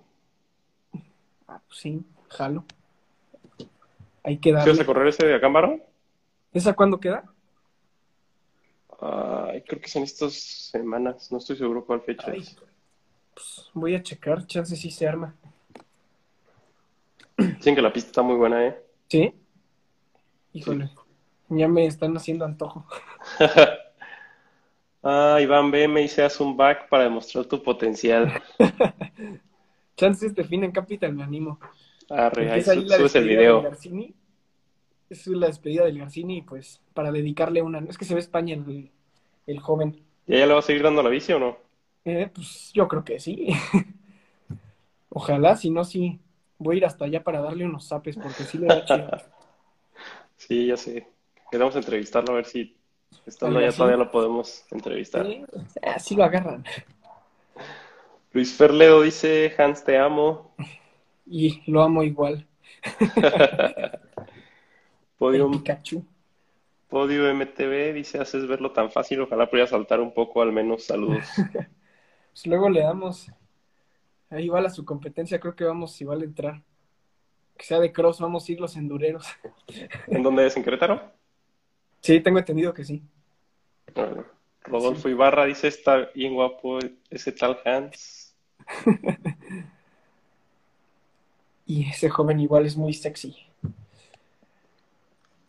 [1.46, 2.64] Ah, pues sí, jalo.
[4.22, 4.84] Hay que ¿Sí vas a darle.
[4.86, 5.80] correr ese de Acámbaro?
[6.52, 7.24] ¿Esa cuándo queda?
[8.98, 11.30] Creo que son estas semanas.
[11.30, 12.56] No estoy seguro cuál fecha Ay, es.
[13.38, 15.32] Pues voy a checar, chance si se arma.
[17.36, 18.82] Dicen que la pista está muy buena, ¿eh?
[19.08, 19.32] ¿Sí?
[20.52, 20.90] Híjole,
[21.48, 22.84] ya me están haciendo antojo.
[25.00, 28.42] Ah, Iván B me haz un back para demostrar tu potencial.
[29.96, 31.60] Chance este fin en Capital me animo.
[32.10, 33.62] Arre, ahí subes el despedida del video.
[33.62, 34.14] Garcini.
[35.08, 37.78] Es la despedida del Garcini, pues, para dedicarle una.
[37.88, 38.90] Es que se ve España el,
[39.46, 40.02] el joven.
[40.26, 41.67] ¿Y ella le va a seguir dando la bici o no?
[42.08, 43.48] Eh, pues yo creo que sí.
[45.10, 46.18] Ojalá, si no, sí.
[46.56, 49.10] Voy a ir hasta allá para darle unos zapes, porque sí le da chido.
[50.36, 51.04] Sí, ya sé.
[51.50, 52.76] Queremos entrevistarlo a ver si
[53.26, 55.26] estando allá todavía lo podemos entrevistar.
[55.26, 55.44] Sí,
[55.82, 56.64] así lo agarran.
[58.32, 60.54] Luis Ferledo dice, Hans, te amo.
[61.26, 62.46] Y lo amo igual.
[63.00, 63.98] El
[65.18, 66.04] Podium, Pikachu.
[66.88, 71.24] Podio MTV dice, haces verlo tan fácil, ojalá pudiera saltar un poco, al menos saludos.
[72.38, 73.32] Pues luego le damos.
[74.30, 76.62] Ahí igual a su competencia, creo que vamos igual a entrar.
[77.56, 79.26] Que sea de cross, vamos a ir los endureros.
[80.06, 80.56] ¿En dónde es?
[80.56, 81.02] ¿En Querétaro?
[82.00, 83.02] Sí, tengo entendido que sí.
[83.92, 84.24] Bueno,
[84.62, 86.78] Rodolfo Ibarra dice, está bien guapo
[87.10, 88.36] ese tal Hans.
[91.66, 93.36] Y ese joven igual es muy sexy.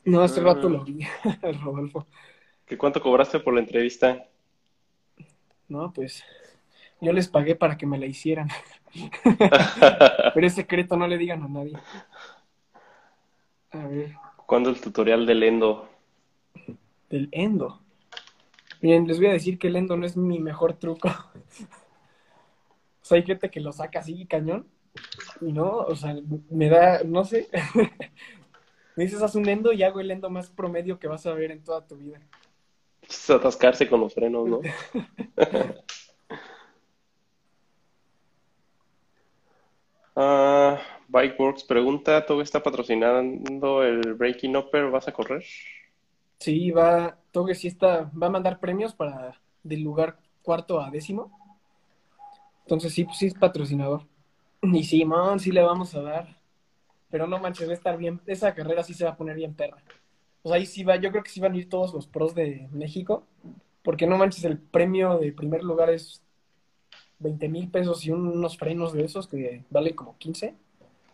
[0.03, 0.43] No, hace Ah.
[0.43, 0.99] rato lo vi,
[1.63, 2.07] Rodolfo.
[2.65, 4.27] ¿Qué cuánto cobraste por la entrevista?
[5.69, 6.21] No, pues
[7.01, 8.49] yo les pagué para que me la hicieran.
[10.33, 11.73] Pero es secreto, no le digan a nadie.
[13.71, 15.87] A ver, ¿Cuándo el tutorial del endo?
[17.09, 17.81] del endo.
[18.81, 21.09] Miren, les voy a decir que el endo no es mi mejor truco.
[23.01, 24.67] O sea, hay gente que lo saca así, cañón.
[25.41, 26.15] Y no, o sea,
[26.51, 27.49] me da, no sé.
[28.95, 31.49] Me dices, haz un endo y hago el endo más promedio que vas a ver
[31.49, 32.19] en toda tu vida.
[33.01, 34.59] Es atascarse con los frenos, ¿no?
[40.21, 44.89] Ah, Bikeworks pregunta, ¿todo está patrocinando el Breaking Upper?
[44.89, 45.45] ¿Vas a correr?
[46.39, 51.31] Sí, va, Toge sí está, va a mandar premios para del lugar cuarto a décimo.
[52.65, 54.01] Entonces sí, pues sí es patrocinador.
[54.61, 56.35] Y Simón, sí le vamos a dar.
[57.09, 59.53] Pero no manches, va a estar bien, esa carrera sí se va a poner bien
[59.53, 59.81] perra.
[60.43, 62.35] O sea, ahí sí va, yo creo que sí van a ir todos los pros
[62.35, 63.23] de México.
[63.83, 66.21] Porque no manches, el premio de primer lugar es
[67.19, 70.53] 20 mil pesos y unos frenos de esos que valen como 15.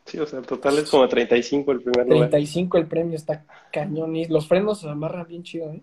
[0.06, 2.30] Sí, o sea, el total es como 35 el primer lugar.
[2.30, 4.16] 35 el premio, está cañón.
[4.16, 5.82] Y los frenos se amarran bien chido, ¿eh?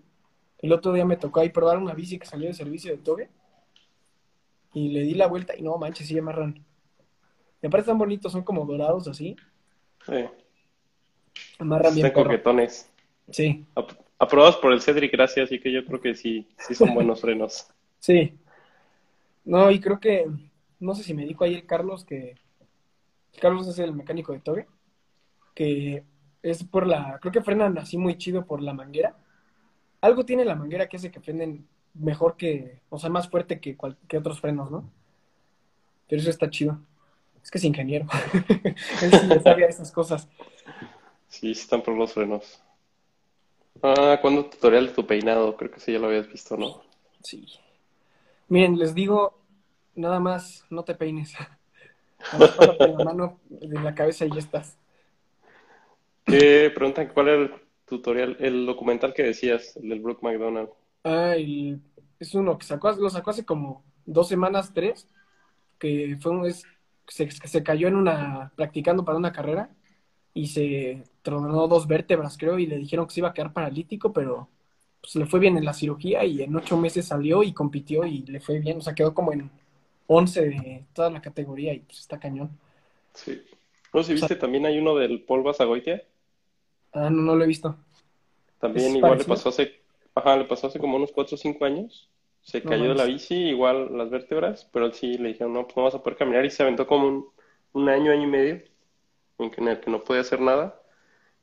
[0.61, 3.29] El otro día me tocó ahí probar una bici que salió de servicio de Toge.
[4.75, 6.65] Y le di la vuelta y no manches, sí amarran.
[7.61, 9.37] Me parecen tan bonitos, son como dorados así.
[10.07, 10.25] Sí,
[11.59, 12.07] Amarran bien.
[12.07, 12.91] están coquetones.
[13.31, 16.95] Sí, Ap- aprobados por el Cedric, gracias, así que yo creo que sí, sí son
[16.95, 17.67] buenos frenos.
[17.99, 18.35] sí.
[19.45, 20.31] No, y creo que,
[20.81, 22.37] no sé si me dijo ayer Carlos que,
[23.41, 24.67] Carlos es el mecánico de Toge,
[25.55, 26.05] que
[26.43, 29.17] es por la, creo que frenan así muy chido por la manguera.
[30.01, 33.77] Algo tiene la manguera que hace que frenen mejor que, o sea, más fuerte que,
[33.77, 34.91] cual- que otros frenos, ¿no?
[36.09, 36.79] Pero eso está chido.
[37.43, 38.07] Es que es ingeniero.
[39.03, 40.29] Él sí le sabe a esas cosas.
[41.29, 42.63] Sí, están por los frenos.
[43.83, 45.57] Ah, ¿cuándo tutorial de tu peinado?
[45.57, 46.83] Creo que sí ya lo habías visto, ¿no?
[47.23, 47.47] Sí.
[48.49, 49.39] Miren, les digo,
[49.95, 51.35] nada más, no te peines.
[52.83, 54.79] La mano de la cabeza y ya estás.
[56.27, 57.55] ¿Qué preguntan cuál era el
[57.87, 60.71] tutorial, el documental que decías, el del Brooke McDonald?
[61.05, 61.81] Ah, el-
[62.19, 65.09] es uno que sacó, lo sacó hace como dos semanas, tres,
[65.79, 66.65] que fue un, es,
[67.09, 69.71] se, se cayó en una, practicando para una carrera
[70.35, 74.13] y se tronó dos vértebras, creo, y le dijeron que se iba a quedar paralítico,
[74.13, 74.49] pero
[75.03, 78.23] pues le fue bien en la cirugía y en ocho meses salió y compitió y
[78.27, 79.51] le fue bien, o sea, quedó como en
[80.09, 82.59] 11 de toda la categoría y pues está cañón.
[83.15, 83.43] Sí.
[83.95, 86.03] No sé si viste, también hay uno del Paul Basagoitia.
[86.93, 87.77] Ah, no, no lo he visto.
[88.59, 89.83] También ¿Es igual le pasó hace,
[90.15, 92.09] ajá, le pasó hace como unos 4 o 5 años.
[92.43, 95.65] Se No cayó de la bici, igual las vértebras, pero él sí le dijeron, no,
[95.65, 97.29] pues no vas a poder caminar y se aventó como un,
[97.73, 98.63] un año, año y medio
[99.39, 100.81] en que, en el que no podía hacer nada.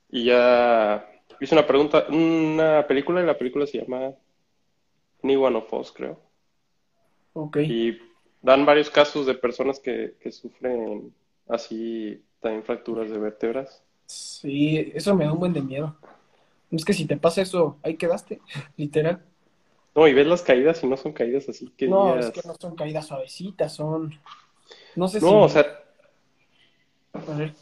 [0.09, 1.07] Y ya
[1.39, 4.13] hizo una pregunta, una película y la película se llama
[5.23, 6.19] Ni One of Us, creo.
[7.33, 7.57] Ok.
[7.57, 7.97] Y
[8.41, 11.13] dan varios casos de personas que, que sufren
[11.47, 13.83] así también fracturas de vértebras.
[14.05, 15.95] Sí, eso me da un buen de miedo.
[16.71, 18.41] Es que si te pasa eso, ahí quedaste,
[18.77, 19.23] literal.
[19.95, 22.47] No, y ves las caídas y no son caídas así que No, digas- es que
[22.47, 24.13] no son caídas suavecitas, son...
[24.95, 25.25] No sé si...
[25.25, 25.65] No, o sea,
[27.13, 27.53] A ver,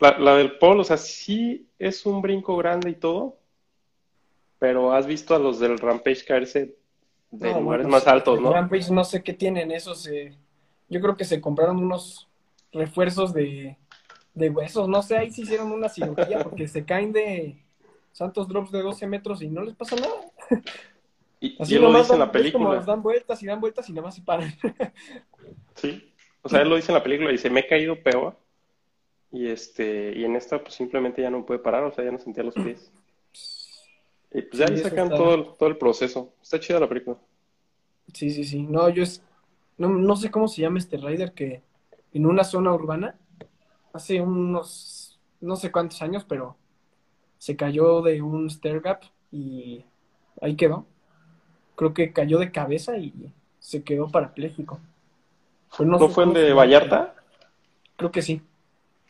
[0.00, 3.38] La, la del Paul, o sea, sí es un brinco grande y todo,
[4.58, 6.76] pero has visto a los del Rampage caerse
[7.30, 8.52] de no, lugares bueno, más sí, altos, ¿no?
[8.52, 10.06] Rampage no sé qué tienen esos.
[10.08, 10.36] eh,
[10.88, 12.28] Yo creo que se compraron unos
[12.72, 13.76] refuerzos de,
[14.34, 17.62] de huesos, no sé, ahí se hicieron una cirugía porque se caen de
[18.12, 20.14] santos drops de 12 metros y no les pasa nada.
[21.40, 23.60] Y, Así y él lo dice en la ves como película, dan vueltas y dan
[23.60, 24.52] vueltas y nada más se paran.
[25.74, 26.12] sí.
[26.42, 28.38] O sea, él lo dice en la película, dice, me he caído peor,
[29.32, 32.18] y este, y en esta pues simplemente ya no puede parar, o sea, ya no
[32.18, 32.90] sentía los pies.
[34.30, 36.34] Y pues ya ahí sacan está- todo el, todo el proceso.
[36.42, 37.16] Está chida la película.
[38.12, 38.62] Sí, sí, sí.
[38.62, 39.22] No, yo es.
[39.78, 41.62] No, no sé cómo se llama este rider que
[42.12, 43.18] en una zona urbana,
[43.94, 45.18] hace unos.
[45.40, 46.56] No sé cuántos años, pero
[47.38, 49.00] se cayó de un stair gap
[49.32, 49.82] y
[50.42, 50.84] ahí quedó.
[51.74, 54.78] Creo que cayó de cabeza y se quedó parapléjico.
[55.78, 56.52] Pero ¿No sé fue el de.
[56.52, 57.14] Vallarta?
[57.96, 58.42] Creo que sí.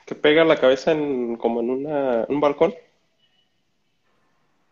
[0.09, 2.75] Que pega la cabeza en, como en una, un balcón.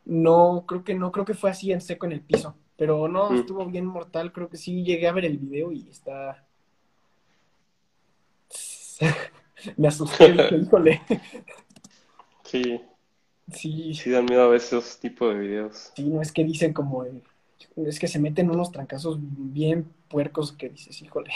[0.07, 2.57] No, creo que no, creo que fue así en seco en el piso.
[2.76, 3.41] Pero no, Mm.
[3.41, 4.32] estuvo bien mortal.
[4.32, 6.45] Creo que sí llegué a ver el video y está.
[9.76, 10.26] Me asusté,
[10.57, 11.01] híjole.
[12.45, 12.80] Sí,
[13.53, 15.93] Sí, sí dan miedo a veces esos tipos de videos.
[15.95, 17.05] sí, no es que dicen como.
[17.05, 17.22] eh,
[17.76, 21.30] Es que se meten unos trancazos bien puercos que dices, híjole.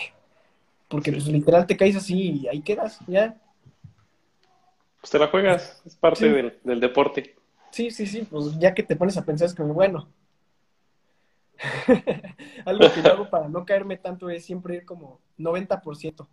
[0.89, 1.17] Porque Sí.
[1.17, 3.37] pues literal te caes así y ahí quedas, ya.
[5.01, 6.29] Pues te la juegas, es parte Sí.
[6.29, 7.37] del, del deporte.
[7.71, 10.09] Sí, sí, sí, pues ya que te pones a pensar es como, bueno.
[12.65, 16.23] Algo que yo hago para no caerme tanto es siempre ir como 90%.
[16.25, 16.29] O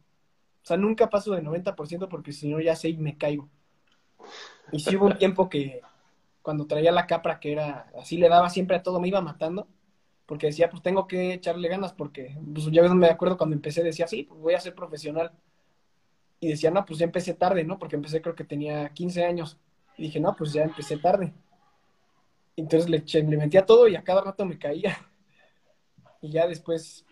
[0.63, 3.49] sea, nunca paso de 90% porque si no ya sé y me caigo.
[4.71, 5.81] Y sí hubo un tiempo que
[6.41, 9.67] cuando traía la capra que era así le daba siempre a todo, me iba matando
[10.25, 14.07] porque decía, pues tengo que echarle ganas porque pues, ya me acuerdo cuando empecé decía,
[14.07, 15.31] sí, pues voy a ser profesional.
[16.39, 17.79] Y decía, no, pues ya empecé tarde, ¿no?
[17.79, 19.57] Porque empecé creo que tenía 15 años.
[19.97, 21.33] Y dije, no, pues ya empecé tarde.
[22.55, 24.97] Entonces le, le metía todo y a cada rato me caía.
[26.19, 27.05] Y ya después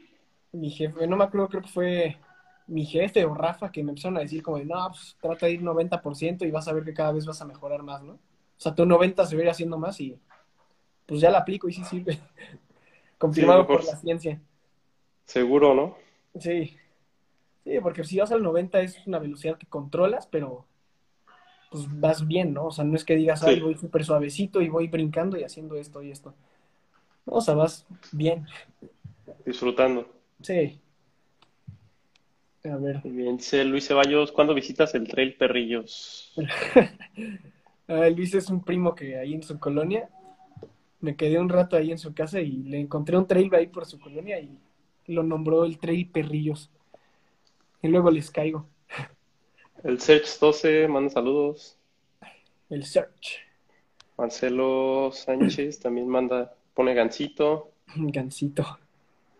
[0.51, 2.17] mi jefe, no me acuerdo, creo que fue
[2.67, 5.53] mi jefe o Rafa que me empezaron a decir como de, no, pues trata de
[5.53, 8.13] ir 90% y vas a ver que cada vez vas a mejorar más, ¿no?
[8.13, 8.19] O
[8.57, 10.17] sea, tu 90 se ve haciendo más y
[11.05, 12.19] pues ya la aplico y sí sirve.
[13.17, 14.41] Confirmado por la ciencia.
[15.25, 15.97] Seguro, ¿no?
[16.39, 16.75] Sí.
[17.65, 20.67] Sí, porque si vas al 90 es una velocidad que controlas, pero
[21.71, 22.67] pues vas bien, ¿no?
[22.67, 25.75] O sea, no es que digas, ay, voy súper suavecito y voy brincando y haciendo
[25.75, 26.35] esto y esto.
[27.25, 28.45] No, o sea, vas bien.
[29.45, 30.07] Disfrutando.
[30.41, 30.79] Sí.
[32.63, 33.01] A ver.
[33.03, 36.33] Muy bien, dice Luis Ceballos, ¿cuándo visitas el Trail Perrillos?
[37.87, 40.07] ah, Luis es un primo que ahí en su colonia,
[41.01, 43.87] me quedé un rato ahí en su casa y le encontré un trail ahí por
[43.87, 44.55] su colonia y
[45.07, 46.71] lo nombró el Trail Perrillos.
[47.85, 48.65] Y luego les caigo.
[49.83, 51.77] El Search 12 manda saludos.
[52.67, 53.37] El Search.
[54.17, 57.69] Marcelo Sánchez también manda, pone gancito.
[57.95, 58.79] Gancito.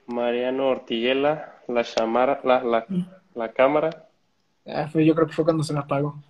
[0.05, 2.85] Mariano Ortiguela, la llamara, la, la,
[3.33, 4.07] la cámara.
[4.67, 6.21] Ah, fue, yo creo que fue cuando se me apagó.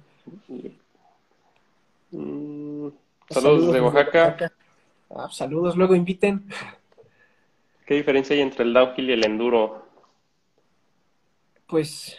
[2.12, 2.88] Mm,
[3.30, 4.54] saludos, de Oaxaca.
[5.10, 6.48] Ah, saludos, luego inviten.
[7.86, 9.85] ¿Qué diferencia hay entre el downhill y el enduro?
[11.68, 12.18] Pues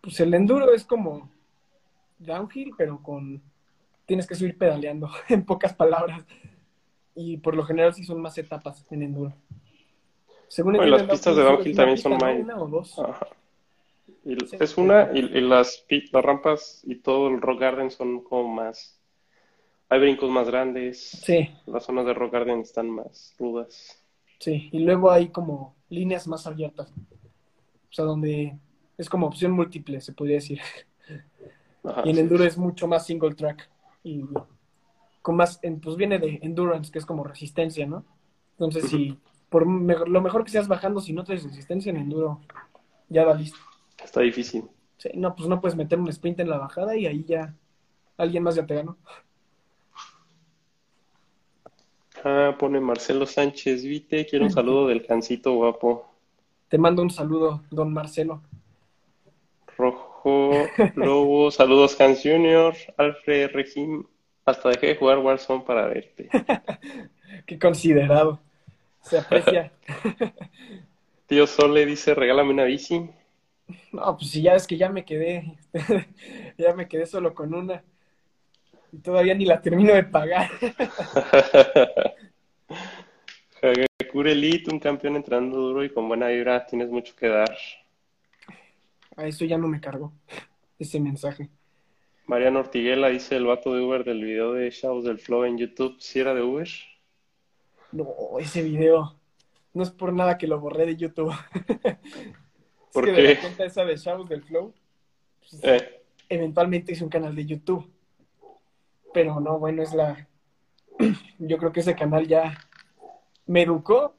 [0.00, 1.30] pues el enduro es como
[2.18, 3.42] downhill, pero con
[4.06, 6.24] tienes que subir pedaleando, en pocas palabras.
[7.14, 9.34] Y por lo general sí son más etapas en enduro.
[10.48, 12.38] Según las pistas de downhill también son más.
[12.38, 12.96] Una o dos.
[14.24, 18.98] Es una y, las, las rampas y todo el rock garden son como más.
[19.88, 21.00] Hay brincos más grandes.
[21.24, 21.50] Sí.
[21.66, 24.02] Las zonas de rock garden están más rudas.
[24.38, 26.92] Sí, y luego hay como líneas más abiertas.
[27.90, 28.56] O sea, donde
[28.96, 30.60] es como opción múltiple, se podría decir.
[32.04, 33.68] y en enduro es mucho más single track.
[34.04, 34.24] Y
[35.22, 38.04] con más, pues viene de endurance, que es como resistencia, ¿no?
[38.52, 39.18] Entonces, si
[39.48, 42.40] por lo mejor que seas bajando, si no traes resistencia en enduro,
[43.08, 43.58] ya va listo.
[44.02, 44.64] Está difícil.
[44.96, 47.54] Sí, no, pues no puedes meter un sprint en la bajada y ahí ya
[48.16, 48.96] alguien más ya te ganó.
[52.22, 56.09] Ah, pone Marcelo Sánchez Vite, quiero un saludo del cancito guapo.
[56.70, 58.42] Te mando un saludo, don Marcelo.
[59.76, 60.52] Rojo
[60.94, 64.04] Lobo, saludos Hans Junior, Alfred Regim,
[64.44, 66.28] hasta dejé de jugar Warzone para verte.
[67.46, 68.38] Qué considerado,
[69.02, 69.72] se aprecia.
[71.26, 73.10] Tío Sole dice, regálame una bici.
[73.90, 75.58] No, pues si ya es que ya me quedé,
[76.56, 77.82] ya me quedé solo con una.
[78.92, 80.48] Y todavía ni la termino de pagar.
[84.10, 87.56] Hagakure Elite, un campeón entrando duro y con buena vibra, tienes mucho que dar.
[89.16, 90.12] A eso ya no me cargo
[90.80, 91.48] ese mensaje.
[92.26, 95.94] Mariano Ortiguela dice el vato de Uber del video de Shadows del Flow en YouTube,
[96.00, 96.68] ¿si era de Uber?
[97.92, 98.08] No,
[98.40, 99.16] ese video
[99.74, 101.32] no es por nada que lo borré de YouTube.
[102.92, 103.22] ¿Por que qué?
[103.22, 104.74] De la cuenta esa de Shadows del Flow,
[105.38, 106.02] pues, eh.
[106.28, 107.88] eventualmente hice un canal de YouTube.
[109.14, 110.28] Pero no, bueno, es la...
[111.38, 112.58] Yo creo que ese canal ya
[113.50, 114.14] me educó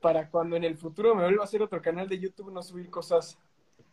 [0.00, 2.88] para cuando en el futuro me vuelva a hacer otro canal de YouTube no subir
[2.88, 3.36] cosas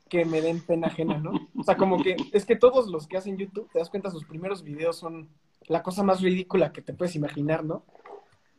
[0.07, 1.31] que me den pena ajena, ¿no?
[1.57, 4.23] O sea, como que es que todos los que hacen YouTube, te das cuenta, sus
[4.23, 5.29] primeros videos son
[5.63, 7.83] la cosa más ridícula que te puedes imaginar, ¿no?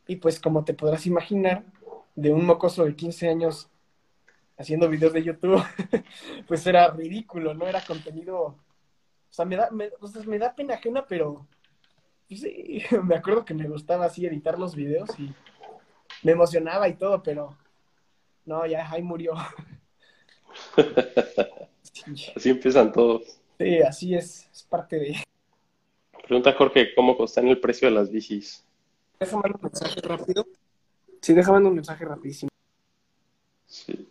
[0.07, 1.63] Y pues como te podrás imaginar,
[2.15, 3.69] de un mocoso de 15 años
[4.57, 5.63] haciendo videos de YouTube,
[6.49, 7.65] pues era ridículo, ¿no?
[7.65, 8.57] Era contenido, o
[9.29, 9.89] sea, me da, me,
[10.37, 11.47] da pena ajena, pero
[12.27, 15.33] pues sí, me acuerdo que me gustaba así editar los videos y
[16.23, 17.57] me emocionaba y todo, pero
[18.45, 19.33] no, ya ahí murió.
[22.35, 23.39] Así empiezan todos.
[23.57, 25.15] Sí, así es, es parte de...
[26.27, 28.65] Pregunta Jorge, ¿cómo en el precio de las bicis?
[29.19, 30.45] Déjame un mensaje rápido.
[31.21, 32.49] Sí, déjame un mensaje rapidísimo.
[33.65, 34.07] Sí.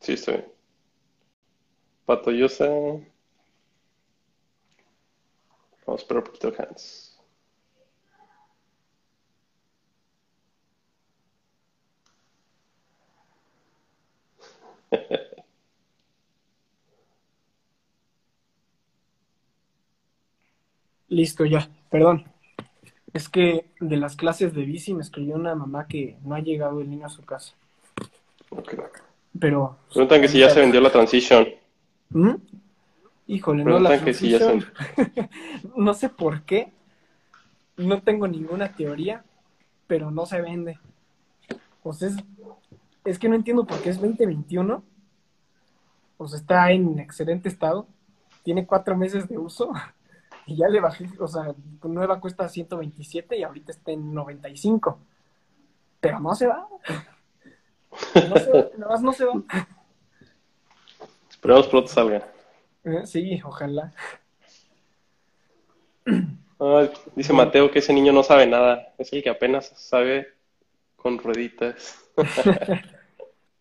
[0.00, 0.52] Sí, estoy bien.
[2.04, 2.68] Patoyosa.
[5.86, 6.30] Vamos a esperar un
[21.08, 22.24] Listo, ya, perdón.
[23.12, 26.80] Es que de las clases de bici me escribió una mamá que no ha llegado
[26.80, 27.54] el niño a su casa.
[28.50, 28.74] Ok.
[29.38, 29.78] Pero.
[29.90, 31.46] Preguntan que si ya se vendió la Transition.
[32.10, 32.34] ¿Mm?
[33.28, 34.44] Híjole, no la Preguntan que si ya se...
[34.44, 35.30] Transition.
[35.76, 36.72] no sé por qué.
[37.76, 39.24] No tengo ninguna teoría,
[39.86, 40.78] pero no se vende.
[41.82, 42.16] O sea, es,
[43.06, 44.82] es que no entiendo por qué es 2021.
[46.18, 47.86] O sea, está en excelente estado.
[48.42, 49.72] Tiene cuatro meses de uso.
[50.48, 51.52] Y ya le bajé, o sea,
[51.82, 54.96] nueva cuesta 127 y ahorita está en 95.
[55.98, 56.68] Pero no se va.
[58.14, 59.32] No se va, nada más no se va.
[61.28, 62.28] Esperemos pronto salga.
[62.84, 63.92] Eh, Sí, ojalá.
[66.60, 68.94] Ah, dice Mateo que ese niño no sabe nada.
[68.98, 70.28] Es el que apenas sabe
[70.94, 71.98] con rueditas.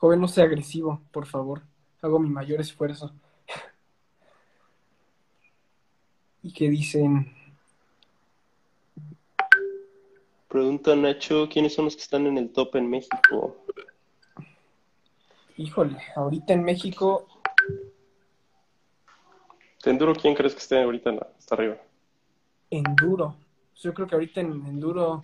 [0.05, 1.63] Joven, no sea agresivo, por favor.
[1.99, 3.11] Hago mi mayor esfuerzo.
[6.43, 7.33] Y que dicen,
[10.47, 13.57] Pregunta Nacho, ¿quiénes son los que están en el top en México?
[15.57, 17.25] híjole, ahorita en México,
[19.83, 21.77] ¿De Enduro quién crees que esté ahorita hasta arriba?
[22.69, 23.37] enduro.
[23.77, 25.23] Yo creo que ahorita en enduro,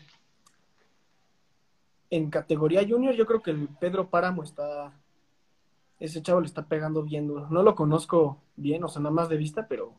[2.12, 4.92] en categoría junior, yo creo que el Pedro Páramo está,
[5.98, 7.48] ese chavo le está pegando bien duro.
[7.50, 9.94] No lo conozco bien, o sea, nada más de vista, pero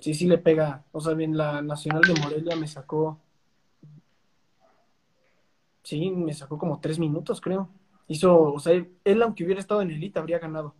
[0.00, 0.84] sí, sí le pega.
[0.92, 3.18] O sea, bien, la Nacional de Morelia me sacó,
[5.82, 7.70] sí, me sacó como tres minutos, creo.
[8.08, 8.74] Hizo, o sea,
[9.04, 10.74] él aunque hubiera estado en elite habría ganado.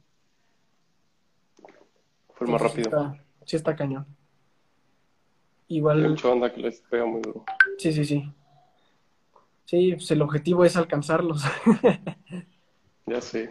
[2.35, 2.85] Fue más sí rápido.
[2.85, 4.07] está, sí está cañón.
[5.69, 6.15] Igual,
[6.53, 7.43] que les pega muy duro.
[7.79, 8.31] sí, sí, sí.
[9.65, 11.43] Sí, pues el objetivo es alcanzarlos.
[13.07, 13.51] Ya sé.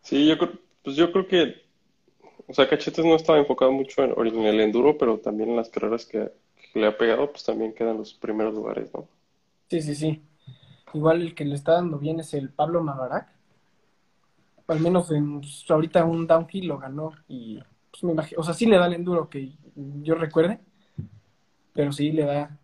[0.00, 1.62] Sí, yo creo, pues yo creo que,
[2.46, 5.68] o sea, Cachetes no estaba enfocado mucho en, en el enduro, pero también en las
[5.68, 6.32] carreras que,
[6.72, 9.06] que le ha pegado, pues también quedan los primeros lugares, ¿no?
[9.68, 10.22] Sí, sí, sí.
[10.94, 13.28] Igual el que le está dando bien es el Pablo Mavarac.
[14.68, 17.58] Al menos en, pues, ahorita un downhill lo ganó y
[17.90, 20.60] pues me imagino, o sea, sí le da el enduro que yo recuerde,
[21.72, 22.58] pero sí le da,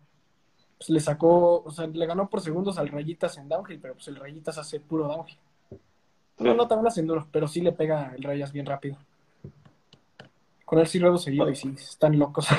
[0.79, 4.07] pues le sacó, o sea, le ganó por segundos al Rayitas en downhill, pero pues
[4.07, 5.37] el Rayitas hace puro downhill.
[6.39, 8.97] No, no también hace enduro, pero sí le pega el Rayas bien rápido.
[10.63, 12.47] Con él sí ruedo seguido y sí, están locos.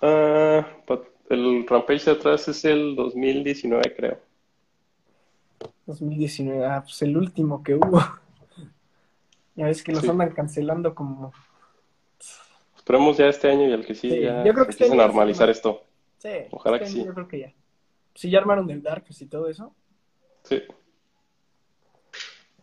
[0.00, 4.18] Ah, pa- el Rampage de atrás es el 2019, creo.
[5.86, 8.00] 2019, ah, pues el último que hubo.
[9.54, 10.08] Ya ves que los Sí.
[10.08, 11.30] andan cancelando como...
[12.82, 15.00] Esperemos ya este año y el que sí, Sí, ya yo creo que este empiecen
[15.00, 15.84] a normalizar esto.
[16.18, 17.04] Sí, Ojalá este que sí.
[17.04, 17.52] Yo creo que ya.
[18.12, 19.72] Si ya armaron el Darkness y todo eso.
[20.42, 20.62] Sí.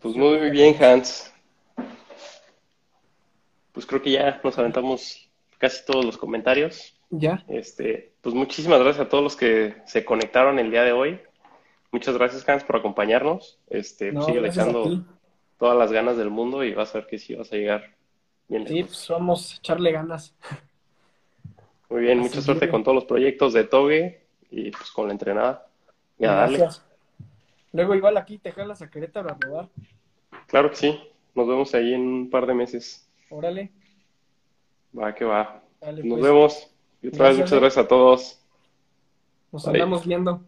[0.02, 1.34] Pues muy bien, Hans.
[3.72, 7.00] Pues creo que ya nos aventamos casi todos los comentarios.
[7.12, 7.46] Ya.
[7.48, 11.22] Este, pues muchísimas gracias a todos los que se conectaron el día de hoy.
[11.94, 13.58] Muchas gracias, Hans, por acompañarnos.
[13.70, 15.06] Este, No, pues sigue a echando
[15.58, 17.96] todas las ganas del mundo y vas a ver que sí vas a llegar
[18.50, 20.36] Sí, pues vamos a echarle ganas.
[21.90, 25.68] Muy bien, mucha suerte con todos los proyectos de Toge y pues con la entrenada.
[26.18, 26.84] Gracias.
[27.72, 29.70] Luego igual aquí te jalas a Querétaro a rodar.
[30.48, 31.00] Claro que sí.
[31.36, 33.08] Nos vemos ahí en un par de meses.
[33.30, 33.72] Órale.
[34.98, 35.64] Va que va.
[35.80, 36.32] Dale, Nos pues.
[36.32, 36.72] vemos.
[37.02, 38.42] Y otra vez muchas gracias a todos.
[39.52, 39.74] Nos Bye.
[39.74, 40.44] andamos viendo.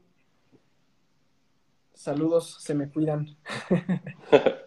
[1.93, 3.38] Saludos, se me cuidan.